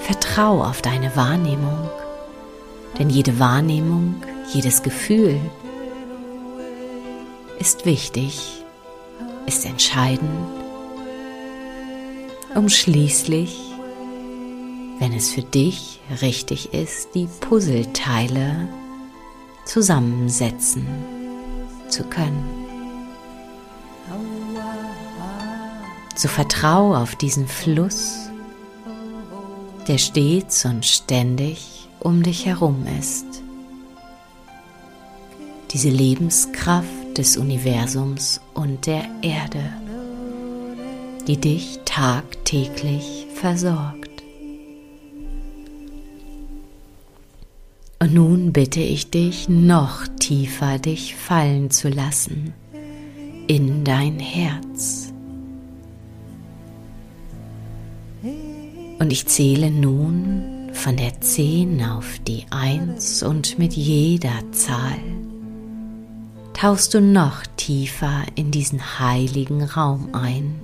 Vertrau 0.00 0.62
auf 0.64 0.82
deine 0.82 1.14
Wahrnehmung, 1.14 1.90
denn 2.98 3.10
jede 3.10 3.38
Wahrnehmung, 3.38 4.16
jedes 4.52 4.82
Gefühl, 4.82 5.38
ist 7.58 7.86
wichtig, 7.86 8.64
ist 9.46 9.64
entscheidend, 9.64 10.30
um 12.54 12.68
schließlich, 12.68 13.58
wenn 14.98 15.12
es 15.12 15.30
für 15.30 15.42
dich 15.42 16.00
richtig 16.22 16.72
ist, 16.72 17.14
die 17.14 17.28
Puzzleteile 17.40 18.68
zusammensetzen 19.64 20.86
zu 21.88 22.04
können. 22.04 22.66
So 26.16 26.28
vertraue 26.28 26.98
auf 26.98 27.14
diesen 27.16 27.46
Fluss 27.46 28.30
der 29.86 29.98
stets 29.98 30.64
und 30.64 30.84
ständig 30.84 31.88
um 32.00 32.22
dich 32.22 32.46
herum 32.46 32.86
ist. 32.98 33.26
Diese 35.72 35.90
Lebenskraft 35.90 37.05
des 37.16 37.36
Universums 37.36 38.40
und 38.54 38.86
der 38.86 39.04
Erde, 39.22 39.62
die 41.26 41.36
dich 41.36 41.80
tagtäglich 41.84 43.26
versorgt. 43.34 44.22
Und 47.98 48.12
nun 48.12 48.52
bitte 48.52 48.80
ich 48.80 49.10
dich, 49.10 49.48
noch 49.48 50.06
tiefer 50.20 50.78
dich 50.78 51.16
fallen 51.16 51.70
zu 51.70 51.88
lassen 51.88 52.52
in 53.46 53.84
dein 53.84 54.18
Herz. 54.18 55.12
Und 58.98 59.12
ich 59.12 59.26
zähle 59.26 59.70
nun 59.70 60.70
von 60.72 60.96
der 60.96 61.20
10 61.20 61.82
auf 61.82 62.18
die 62.26 62.44
1 62.50 63.22
und 63.22 63.58
mit 63.58 63.72
jeder 63.72 64.40
Zahl 64.52 64.98
tauchst 66.56 66.94
du 66.94 67.02
noch 67.02 67.42
tiefer 67.58 68.22
in 68.34 68.50
diesen 68.50 68.98
heiligen 68.98 69.62
Raum 69.62 70.14
ein. 70.14 70.58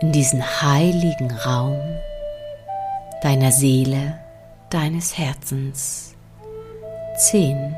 In 0.00 0.10
diesen 0.10 0.42
heiligen 0.42 1.30
Raum 1.30 1.78
deiner 3.22 3.52
Seele, 3.52 4.18
deines 4.70 5.16
Herzens. 5.16 6.16
10, 7.16 7.76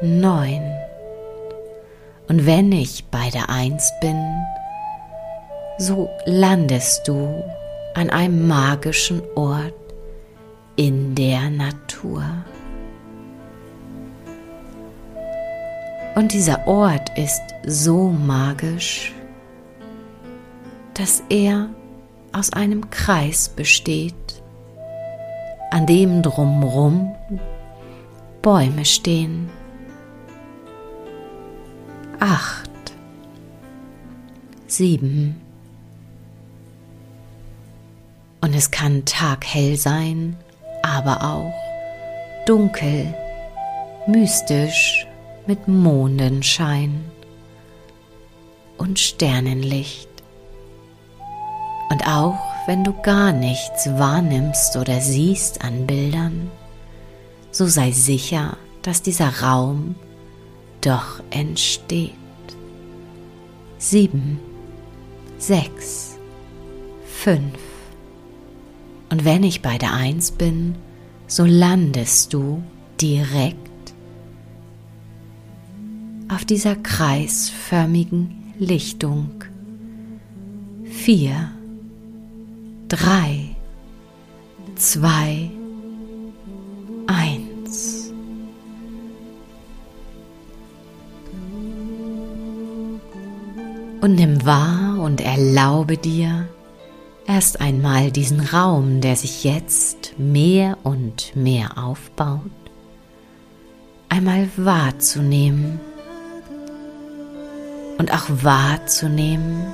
9. 0.00 0.62
Und 2.28 2.46
wenn 2.46 2.72
ich 2.72 3.04
bei 3.10 3.28
der 3.28 3.50
1 3.50 3.92
bin, 4.00 4.24
so 5.76 6.08
landest 6.24 7.06
du 7.06 7.44
an 7.92 8.08
einem 8.08 8.48
magischen 8.48 9.20
Ort 9.34 9.74
in 10.76 11.14
der 11.14 11.50
Natur. 11.50 12.24
Und 16.14 16.32
dieser 16.32 16.66
Ort 16.66 17.16
ist 17.18 17.42
so 17.66 18.10
magisch, 18.10 19.12
dass 20.94 21.22
er 21.28 21.70
aus 22.32 22.52
einem 22.52 22.90
Kreis 22.90 23.48
besteht, 23.48 24.42
an 25.70 25.86
dem 25.86 26.22
drumherum 26.22 27.14
Bäume 28.42 28.84
stehen. 28.84 29.48
Acht, 32.20 32.70
sieben, 34.66 35.40
und 38.42 38.54
es 38.54 38.70
kann 38.70 39.04
taghell 39.04 39.76
sein, 39.76 40.36
aber 40.82 41.22
auch 41.22 41.54
dunkel, 42.44 43.14
mystisch 44.06 45.06
mit 45.46 45.68
Mondenschein 45.68 47.04
und 48.78 48.98
Sternenlicht. 48.98 50.08
Und 51.90 52.06
auch 52.06 52.38
wenn 52.66 52.84
du 52.84 52.92
gar 53.02 53.32
nichts 53.32 53.88
wahrnimmst 53.98 54.76
oder 54.76 55.00
siehst 55.00 55.64
an 55.64 55.86
Bildern, 55.86 56.50
so 57.50 57.66
sei 57.66 57.90
sicher, 57.90 58.56
dass 58.82 59.02
dieser 59.02 59.42
Raum 59.42 59.94
doch 60.80 61.22
entsteht. 61.30 62.12
Sieben, 63.78 64.40
sechs, 65.38 66.16
fünf. 67.06 67.58
Und 69.10 69.24
wenn 69.24 69.42
ich 69.42 69.60
bei 69.60 69.76
der 69.76 69.92
Eins 69.92 70.30
bin, 70.30 70.76
so 71.26 71.44
landest 71.44 72.32
du 72.32 72.62
direkt 73.00 73.61
auf 76.34 76.44
dieser 76.44 76.76
kreisförmigen 76.76 78.54
Lichtung. 78.58 79.44
Vier, 80.84 81.50
drei, 82.88 83.56
zwei, 84.76 85.50
eins. 87.06 88.12
Und 94.00 94.14
nimm 94.16 94.44
wahr 94.44 95.00
und 95.00 95.20
erlaube 95.20 95.96
dir, 95.96 96.48
erst 97.26 97.60
einmal 97.60 98.10
diesen 98.10 98.40
Raum, 98.40 99.00
der 99.00 99.16
sich 99.16 99.44
jetzt 99.44 100.14
mehr 100.18 100.78
und 100.82 101.36
mehr 101.36 101.78
aufbaut, 101.78 102.40
einmal 104.08 104.48
wahrzunehmen 104.56 105.78
und 107.98 108.12
auch 108.12 108.26
wahrzunehmen, 108.28 109.72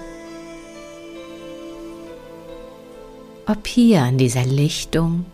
ob 3.47 3.67
hier 3.67 4.03
an 4.03 4.19
dieser 4.19 4.45
Lichtung 4.45 5.25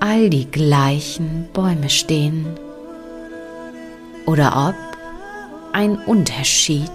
all 0.00 0.30
die 0.30 0.50
gleichen 0.50 1.48
Bäume 1.52 1.88
stehen 1.90 2.46
oder 4.26 4.68
ob 4.68 4.74
ein 5.72 5.96
Unterschied 5.98 6.90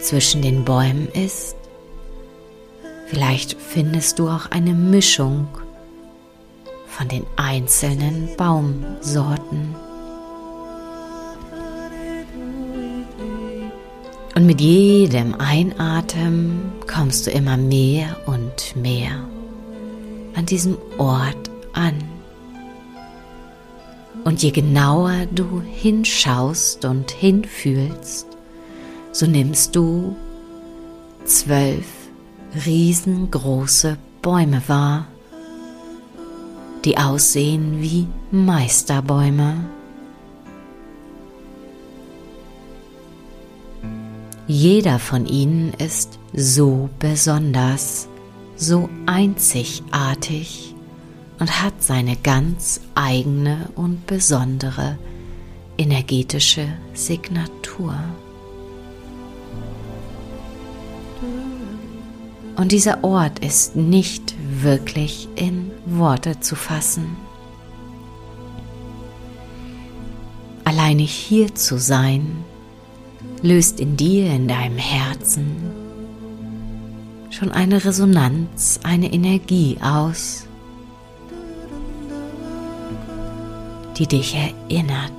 zwischen 0.00 0.42
den 0.42 0.64
Bäumen 0.64 1.08
ist. 1.12 1.56
Vielleicht 3.06 3.56
findest 3.60 4.18
du 4.18 4.28
auch 4.28 4.50
eine 4.50 4.72
Mischung 4.72 5.48
von 6.86 7.08
den 7.08 7.24
einzelnen 7.36 8.34
Baumsorten. 8.36 9.85
Und 14.36 14.44
mit 14.44 14.60
jedem 14.60 15.34
Einatmen 15.36 16.70
kommst 16.86 17.26
du 17.26 17.30
immer 17.30 17.56
mehr 17.56 18.18
und 18.26 18.76
mehr 18.76 19.26
an 20.34 20.44
diesem 20.44 20.76
Ort 20.98 21.50
an. 21.72 21.94
Und 24.24 24.42
je 24.42 24.50
genauer 24.50 25.24
du 25.34 25.62
hinschaust 25.62 26.84
und 26.84 27.10
hinfühlst, 27.12 28.26
so 29.10 29.24
nimmst 29.24 29.74
du 29.74 30.14
zwölf 31.24 31.86
riesengroße 32.66 33.96
Bäume 34.20 34.60
wahr, 34.66 35.06
die 36.84 36.98
aussehen 36.98 37.80
wie 37.80 38.06
Meisterbäume 38.30 39.64
Jeder 44.48 45.00
von 45.00 45.26
ihnen 45.26 45.72
ist 45.74 46.20
so 46.32 46.88
besonders, 47.00 48.06
so 48.54 48.88
einzigartig 49.04 50.74
und 51.40 51.62
hat 51.62 51.82
seine 51.82 52.16
ganz 52.16 52.80
eigene 52.94 53.70
und 53.74 54.06
besondere 54.06 54.98
energetische 55.76 56.68
Signatur. 56.94 57.98
Und 62.54 62.70
dieser 62.70 63.02
Ort 63.02 63.40
ist 63.40 63.74
nicht 63.74 64.34
wirklich 64.62 65.28
in 65.34 65.72
Worte 65.86 66.38
zu 66.38 66.54
fassen. 66.54 67.16
Alleine 70.64 71.02
hier 71.02 71.52
zu 71.54 71.78
sein, 71.78 72.44
löst 73.46 73.80
in 73.80 73.96
dir, 73.96 74.26
in 74.32 74.48
deinem 74.48 74.76
Herzen 74.76 75.56
schon 77.30 77.52
eine 77.52 77.84
Resonanz, 77.84 78.80
eine 78.82 79.12
Energie 79.12 79.76
aus, 79.82 80.46
die 83.98 84.06
dich 84.06 84.34
erinnert. 84.34 85.12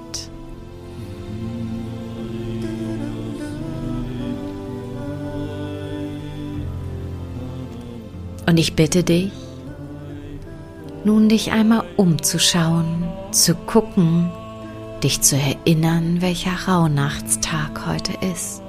Und 8.45 8.57
ich 8.57 8.75
bitte 8.75 9.03
dich, 9.03 9.31
nun 11.03 11.29
dich 11.29 11.51
einmal 11.51 11.83
umzuschauen, 11.97 13.03
zu 13.31 13.55
gucken, 13.55 14.31
dich 15.03 15.21
zu 15.21 15.37
erinnern, 15.37 16.21
welcher 16.21 16.67
Rauhnachtstag 16.67 17.85
heute 17.87 18.13
ist. 18.33 18.61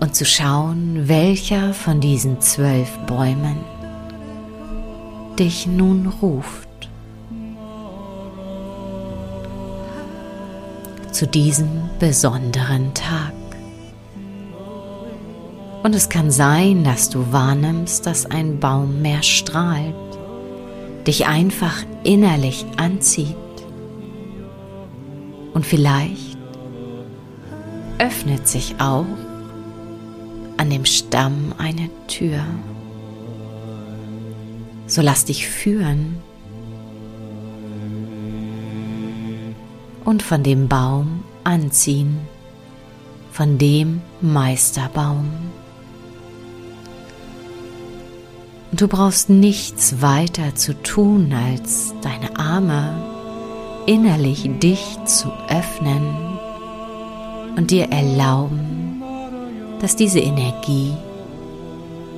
Und 0.00 0.14
zu 0.14 0.24
schauen, 0.24 1.08
welcher 1.08 1.74
von 1.74 2.00
diesen 2.00 2.40
zwölf 2.40 2.88
Bäumen 3.06 3.58
dich 5.38 5.66
nun 5.66 6.06
ruft. 6.22 6.68
Zu 11.12 11.26
diesem 11.26 11.90
besonderen 11.98 12.94
Tag. 12.94 13.32
Und 15.82 15.94
es 15.94 16.08
kann 16.08 16.30
sein, 16.30 16.84
dass 16.84 17.08
du 17.08 17.32
wahrnimmst, 17.32 18.06
dass 18.06 18.26
ein 18.26 18.60
Baum 18.60 19.00
mehr 19.00 19.22
strahlt, 19.22 19.94
dich 21.06 21.26
einfach 21.26 21.84
innerlich 22.04 22.64
anzieht. 22.76 23.36
Und 25.52 25.66
vielleicht 25.66 26.38
öffnet 27.98 28.48
sich 28.48 28.74
auch 28.78 29.06
an 30.56 30.70
dem 30.70 30.84
Stamm 30.84 31.54
eine 31.58 31.90
Tür. 32.06 32.44
So 34.86 35.02
lass 35.02 35.24
dich 35.24 35.48
führen 35.48 36.16
und 40.04 40.22
von 40.22 40.42
dem 40.42 40.68
Baum 40.68 41.22
anziehen, 41.44 42.18
von 43.32 43.58
dem 43.58 44.00
Meisterbaum. 44.20 45.30
Und 48.70 48.80
du 48.80 48.88
brauchst 48.88 49.30
nichts 49.30 50.00
weiter 50.00 50.54
zu 50.54 50.80
tun, 50.82 51.32
als 51.32 51.92
deine 52.02 52.36
Arme 52.36 52.94
innerlich 53.86 54.48
dicht 54.60 55.08
zu 55.08 55.28
öffnen 55.48 56.38
und 57.56 57.70
dir 57.70 57.90
erlauben, 57.90 59.02
dass 59.80 59.96
diese 59.96 60.20
Energie 60.20 60.92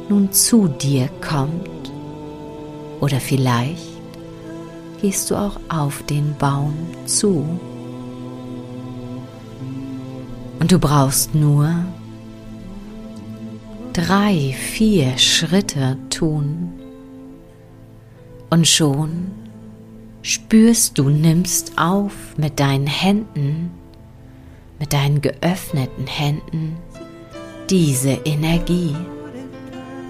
nun 0.08 0.30
zu 0.32 0.68
dir 0.68 1.08
kommt 1.26 1.68
oder 3.00 3.18
vielleicht 3.18 3.92
gehst 5.00 5.30
du 5.30 5.36
auch 5.36 5.58
auf 5.68 6.02
den 6.04 6.36
Baum 6.38 6.74
zu. 7.06 7.44
Und 10.60 10.70
du 10.70 10.78
brauchst 10.78 11.34
nur 11.34 11.74
drei, 13.92 14.54
vier 14.58 15.18
Schritte 15.18 15.96
tun. 16.10 16.72
Und 18.50 18.66
schon 18.66 19.30
spürst 20.22 20.98
du, 20.98 21.08
nimmst 21.08 21.78
auf 21.78 22.12
mit 22.36 22.60
deinen 22.60 22.86
Händen, 22.86 23.70
mit 24.78 24.92
deinen 24.92 25.20
geöffneten 25.20 26.06
Händen 26.06 26.76
diese 27.70 28.12
Energie, 28.24 28.94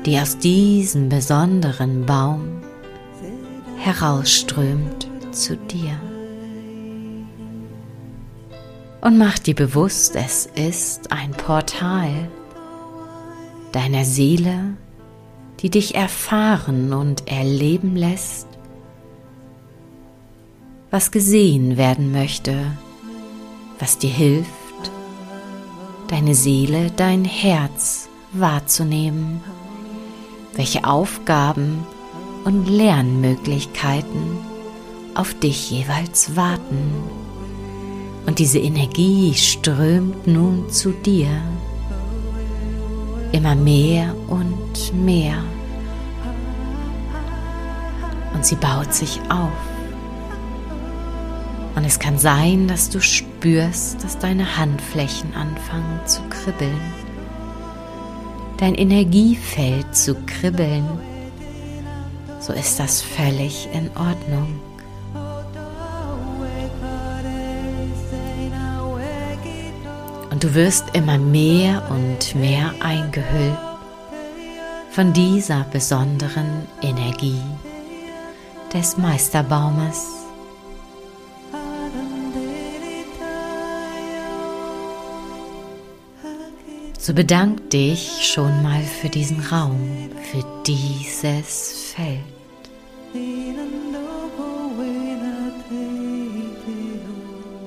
die 0.05 0.19
aus 0.19 0.39
diesem 0.39 1.09
besonderen 1.09 2.05
Baum 2.07 2.63
herausströmt 3.79 5.09
zu 5.31 5.57
dir. 5.57 5.99
Und 9.01 9.19
mach 9.19 9.39
dir 9.39 9.55
bewusst, 9.55 10.15
es 10.15 10.47
ist 10.55 11.11
ein 11.11 11.33
Portal 11.33 12.29
deiner 13.73 14.05
Seele, 14.05 14.77
die 15.61 15.71
dich 15.71 15.95
erfahren 15.95 16.93
und 16.93 17.29
erleben 17.29 17.97
lässt, 17.97 18.47
was 20.91 21.11
gesehen 21.11 21.77
werden 21.77 22.13
möchte, 22.13 22.55
was 23.79 23.99
dir 23.99 24.11
hilft, 24.11 24.51
deine 26.09 26.35
Seele, 26.35 26.91
dein 26.95 27.25
Herz 27.25 28.09
wahrzunehmen, 28.33 29.41
welche 30.55 30.85
Aufgaben 30.85 31.87
und 32.45 32.69
Lernmöglichkeiten 32.69 34.39
auf 35.15 35.35
dich 35.35 35.71
jeweils 35.71 36.37
warten. 36.37 36.93
Und 38.27 38.39
diese 38.39 38.59
Energie 38.59 39.35
strömt 39.35 40.27
nun 40.27 40.71
zu 40.71 40.93
dir 40.93 41.29
immer 43.33 43.55
mehr 43.55 44.15
und 44.29 44.95
mehr. 44.95 45.43
Und 48.35 48.47
sie 48.47 48.57
baut 48.57 48.93
sich 48.93 49.21
auf. 49.29 49.51
Und 51.75 51.85
es 51.85 51.99
kann 51.99 52.19
sein, 52.19 52.69
dass 52.69 52.91
du 52.91 53.01
spürst, 53.01 54.05
dass 54.05 54.19
deine 54.19 54.59
Handflächen 54.59 55.35
anfangen 55.35 56.01
zu 56.07 56.21
kribbeln. 56.29 56.81
Dein 58.59 58.75
Energiefeld 58.75 59.97
zu 59.97 60.15
kribbeln. 60.27 60.87
So 62.41 62.53
ist 62.53 62.79
das 62.79 63.01
völlig 63.01 63.69
in 63.73 63.89
Ordnung. 63.97 64.61
Du 70.43 70.53
wirst 70.57 70.87
immer 70.93 71.19
mehr 71.19 71.89
und 71.89 72.35
mehr 72.35 72.75
eingehüllt 72.81 73.57
von 74.91 75.13
dieser 75.13 75.63
besonderen 75.71 76.67
Energie 76.83 77.41
des 78.75 78.97
Meisterbaumes. 78.97 80.05
So 86.99 87.15
bedank 87.15 87.71
dich 87.71 88.27
schon 88.27 88.65
mal 88.65 88.83
für 88.83 89.11
diesen 89.11 89.39
Raum, 89.39 90.11
für 90.33 90.45
dieses 90.67 91.93
Feld. 91.95 92.19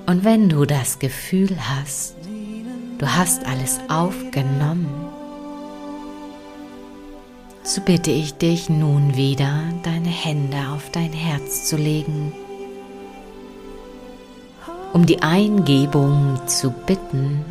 Und 0.08 0.26
wenn 0.26 0.50
du 0.50 0.66
das 0.66 1.00
Gefühl 1.00 1.56
hast, 1.58 2.16
Du 2.98 3.14
hast 3.14 3.46
alles 3.46 3.80
aufgenommen. 3.90 4.90
So 7.64 7.82
bitte 7.82 8.12
ich 8.12 8.36
dich 8.36 8.70
nun 8.70 9.18
wieder, 9.18 9.64
deine 9.84 10.10
Hände 10.10 10.58
auf 10.74 10.92
dein 10.92 11.12
Herz 11.12 11.66
zu 11.66 11.76
legen, 11.76 12.32
um 14.94 15.06
die 15.06 15.22
Eingebungen 15.22 16.48
zu 16.48 16.72
bitten, 16.72 17.44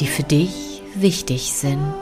die 0.00 0.06
für 0.06 0.22
dich 0.22 0.80
wichtig 0.94 1.52
sind. 1.52 1.92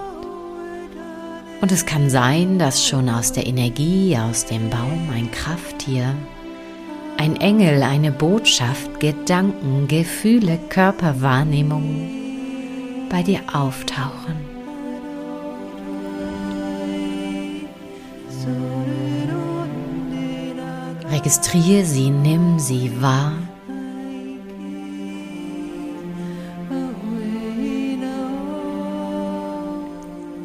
Und 1.60 1.72
es 1.72 1.86
kann 1.86 2.08
sein, 2.08 2.58
dass 2.58 2.86
schon 2.86 3.08
aus 3.08 3.32
der 3.32 3.46
Energie, 3.46 4.16
aus 4.16 4.46
dem 4.46 4.70
Baum 4.70 5.08
ein 5.12 5.30
Krafttier 5.32 6.14
ein 7.16 7.36
Engel, 7.36 7.82
eine 7.82 8.10
Botschaft, 8.10 9.00
Gedanken, 9.00 9.88
Gefühle, 9.88 10.58
Körperwahrnehmungen 10.68 13.08
bei 13.08 13.22
dir 13.22 13.40
auftauchen. 13.52 14.52
Registriere 21.12 21.84
sie, 21.84 22.10
nimm 22.10 22.58
sie 22.58 22.90
wahr. 23.00 23.34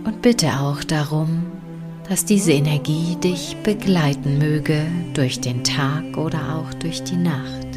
Und 0.04 0.22
bitte 0.22 0.60
auch 0.60 0.84
darum, 0.84 1.47
dass 2.10 2.24
diese 2.24 2.54
Energie 2.54 3.18
dich 3.18 3.58
begleiten 3.64 4.38
möge 4.38 4.86
durch 5.14 5.42
den 5.42 5.64
Tag 5.64 6.18
oder 6.18 6.56
auch 6.56 6.74
durch 6.76 7.04
die 7.04 7.18
Nacht, 7.18 7.76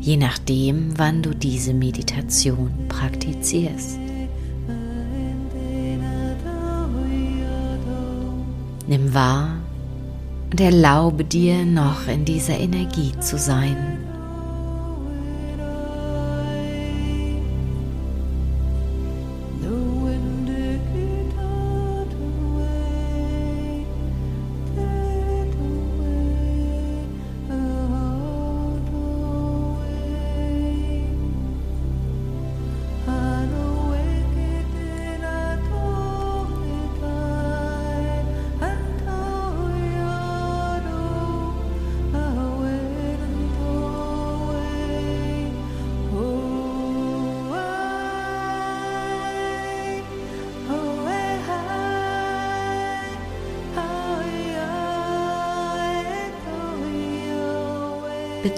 je 0.00 0.16
nachdem, 0.16 0.98
wann 0.98 1.22
du 1.22 1.34
diese 1.34 1.72
Meditation 1.72 2.70
praktizierst. 2.88 3.98
Nimm 8.86 9.12
wahr 9.12 9.58
und 10.50 10.60
erlaube 10.60 11.24
dir 11.24 11.64
noch 11.64 12.08
in 12.08 12.24
dieser 12.24 12.58
Energie 12.58 13.12
zu 13.20 13.38
sein. 13.38 13.97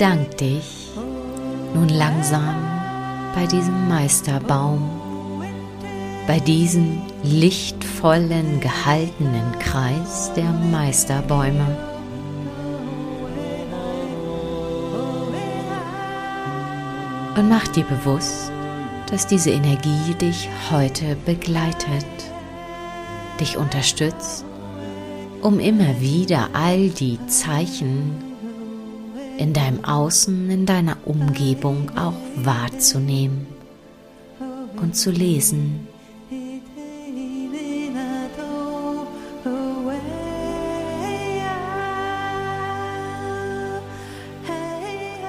Bedank 0.01 0.39
dich 0.39 0.89
nun 1.75 1.91
langsam 1.91 2.55
bei 3.35 3.45
diesem 3.45 3.87
Meisterbaum, 3.87 4.81
bei 6.27 6.41
diesem 6.41 7.03
lichtvollen, 7.23 8.61
gehaltenen 8.61 9.59
Kreis 9.59 10.33
der 10.35 10.51
Meisterbäume. 10.73 11.77
Und 17.37 17.51
mach 17.51 17.69
dir 17.69 17.85
bewusst, 17.85 18.51
dass 19.11 19.27
diese 19.27 19.51
Energie 19.51 20.15
dich 20.15 20.49
heute 20.71 21.15
begleitet, 21.27 22.07
dich 23.39 23.59
unterstützt, 23.59 24.47
um 25.43 25.61
immer 25.61 26.01
wieder 26.01 26.49
all 26.55 26.89
die 26.89 27.19
Zeichen 27.27 28.30
in 29.41 29.55
deinem 29.55 29.83
Außen, 29.83 30.51
in 30.51 30.67
deiner 30.67 30.99
Umgebung 31.07 31.91
auch 31.97 32.13
wahrzunehmen 32.37 33.47
und 34.77 34.95
zu 34.95 35.11
lesen. 35.11 35.89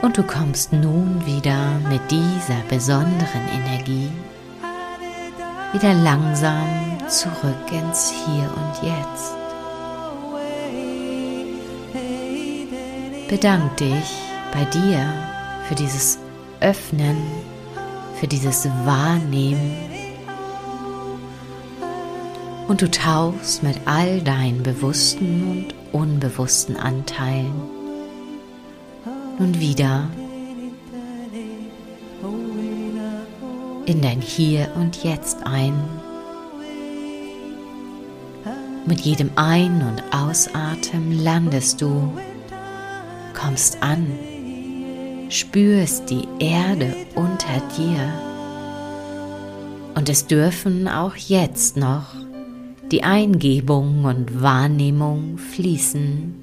Und 0.02 0.18
du 0.18 0.24
kommst 0.24 0.74
nun 0.74 1.26
wieder 1.26 1.80
mit 1.88 2.02
dieser 2.12 2.60
besonderen 2.70 3.48
Energie 3.54 4.10
wieder 5.72 5.94
langsam 5.94 6.68
zurück 7.08 7.72
ins 7.72 8.12
Hier 8.12 8.44
und 8.44 8.90
Jetzt. 8.90 9.41
Bedank 13.32 13.78
dich 13.78 14.12
bei 14.52 14.66
dir 14.66 15.06
für 15.66 15.74
dieses 15.74 16.20
Öffnen, 16.60 17.16
für 18.20 18.28
dieses 18.28 18.68
Wahrnehmen. 18.84 19.72
Und 22.68 22.82
du 22.82 22.92
tauchst 22.92 23.64
mit 23.64 23.80
all 23.86 24.20
deinen 24.20 24.64
bewussten 24.64 25.48
und 25.48 25.76
unbewussten 25.94 26.76
Anteilen 26.76 27.54
nun 29.40 29.58
wieder 29.62 30.10
in 33.86 34.02
dein 34.02 34.20
Hier 34.20 34.74
und 34.76 35.06
Jetzt 35.06 35.38
ein. 35.46 35.74
Mit 38.86 39.00
jedem 39.00 39.32
Ein- 39.38 39.84
und 39.84 40.04
Ausatmen 40.14 41.24
landest 41.24 41.82
du, 41.82 42.12
kommst 43.42 43.82
an, 43.82 44.08
spürst 45.30 46.10
die 46.10 46.28
Erde 46.40 46.96
unter 47.16 47.62
dir. 47.78 48.14
Und 49.96 50.10
es 50.10 50.28
dürfen 50.28 50.88
auch 50.88 51.16
jetzt 51.16 51.78
noch 51.78 52.14
die 52.92 53.04
Eingebung 53.04 54.06
und 54.06 54.42
Wahrnehmung 54.42 55.38
fließen. 55.38 56.36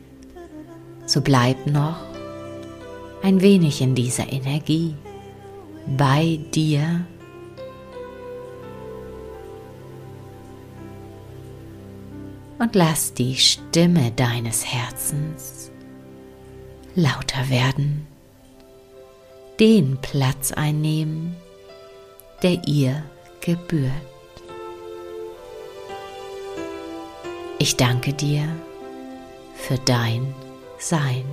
So 1.06 1.20
bleib 1.20 1.66
noch 1.66 1.98
ein 3.22 3.40
wenig 3.40 3.80
in 3.80 3.94
dieser 3.94 4.32
Energie 4.32 4.94
bei 5.96 6.40
dir. 6.54 7.06
Und 12.58 12.74
lass 12.74 13.14
die 13.14 13.36
Stimme 13.36 14.10
deines 14.16 14.66
Herzens 14.66 15.70
lauter 16.98 17.48
werden, 17.48 18.08
den 19.60 19.98
Platz 20.02 20.50
einnehmen, 20.50 21.36
der 22.42 22.60
ihr 22.66 23.04
gebührt. 23.40 23.92
Ich 27.60 27.76
danke 27.76 28.12
dir 28.12 28.48
für 29.54 29.78
dein 29.78 30.34
Sein. 30.78 31.24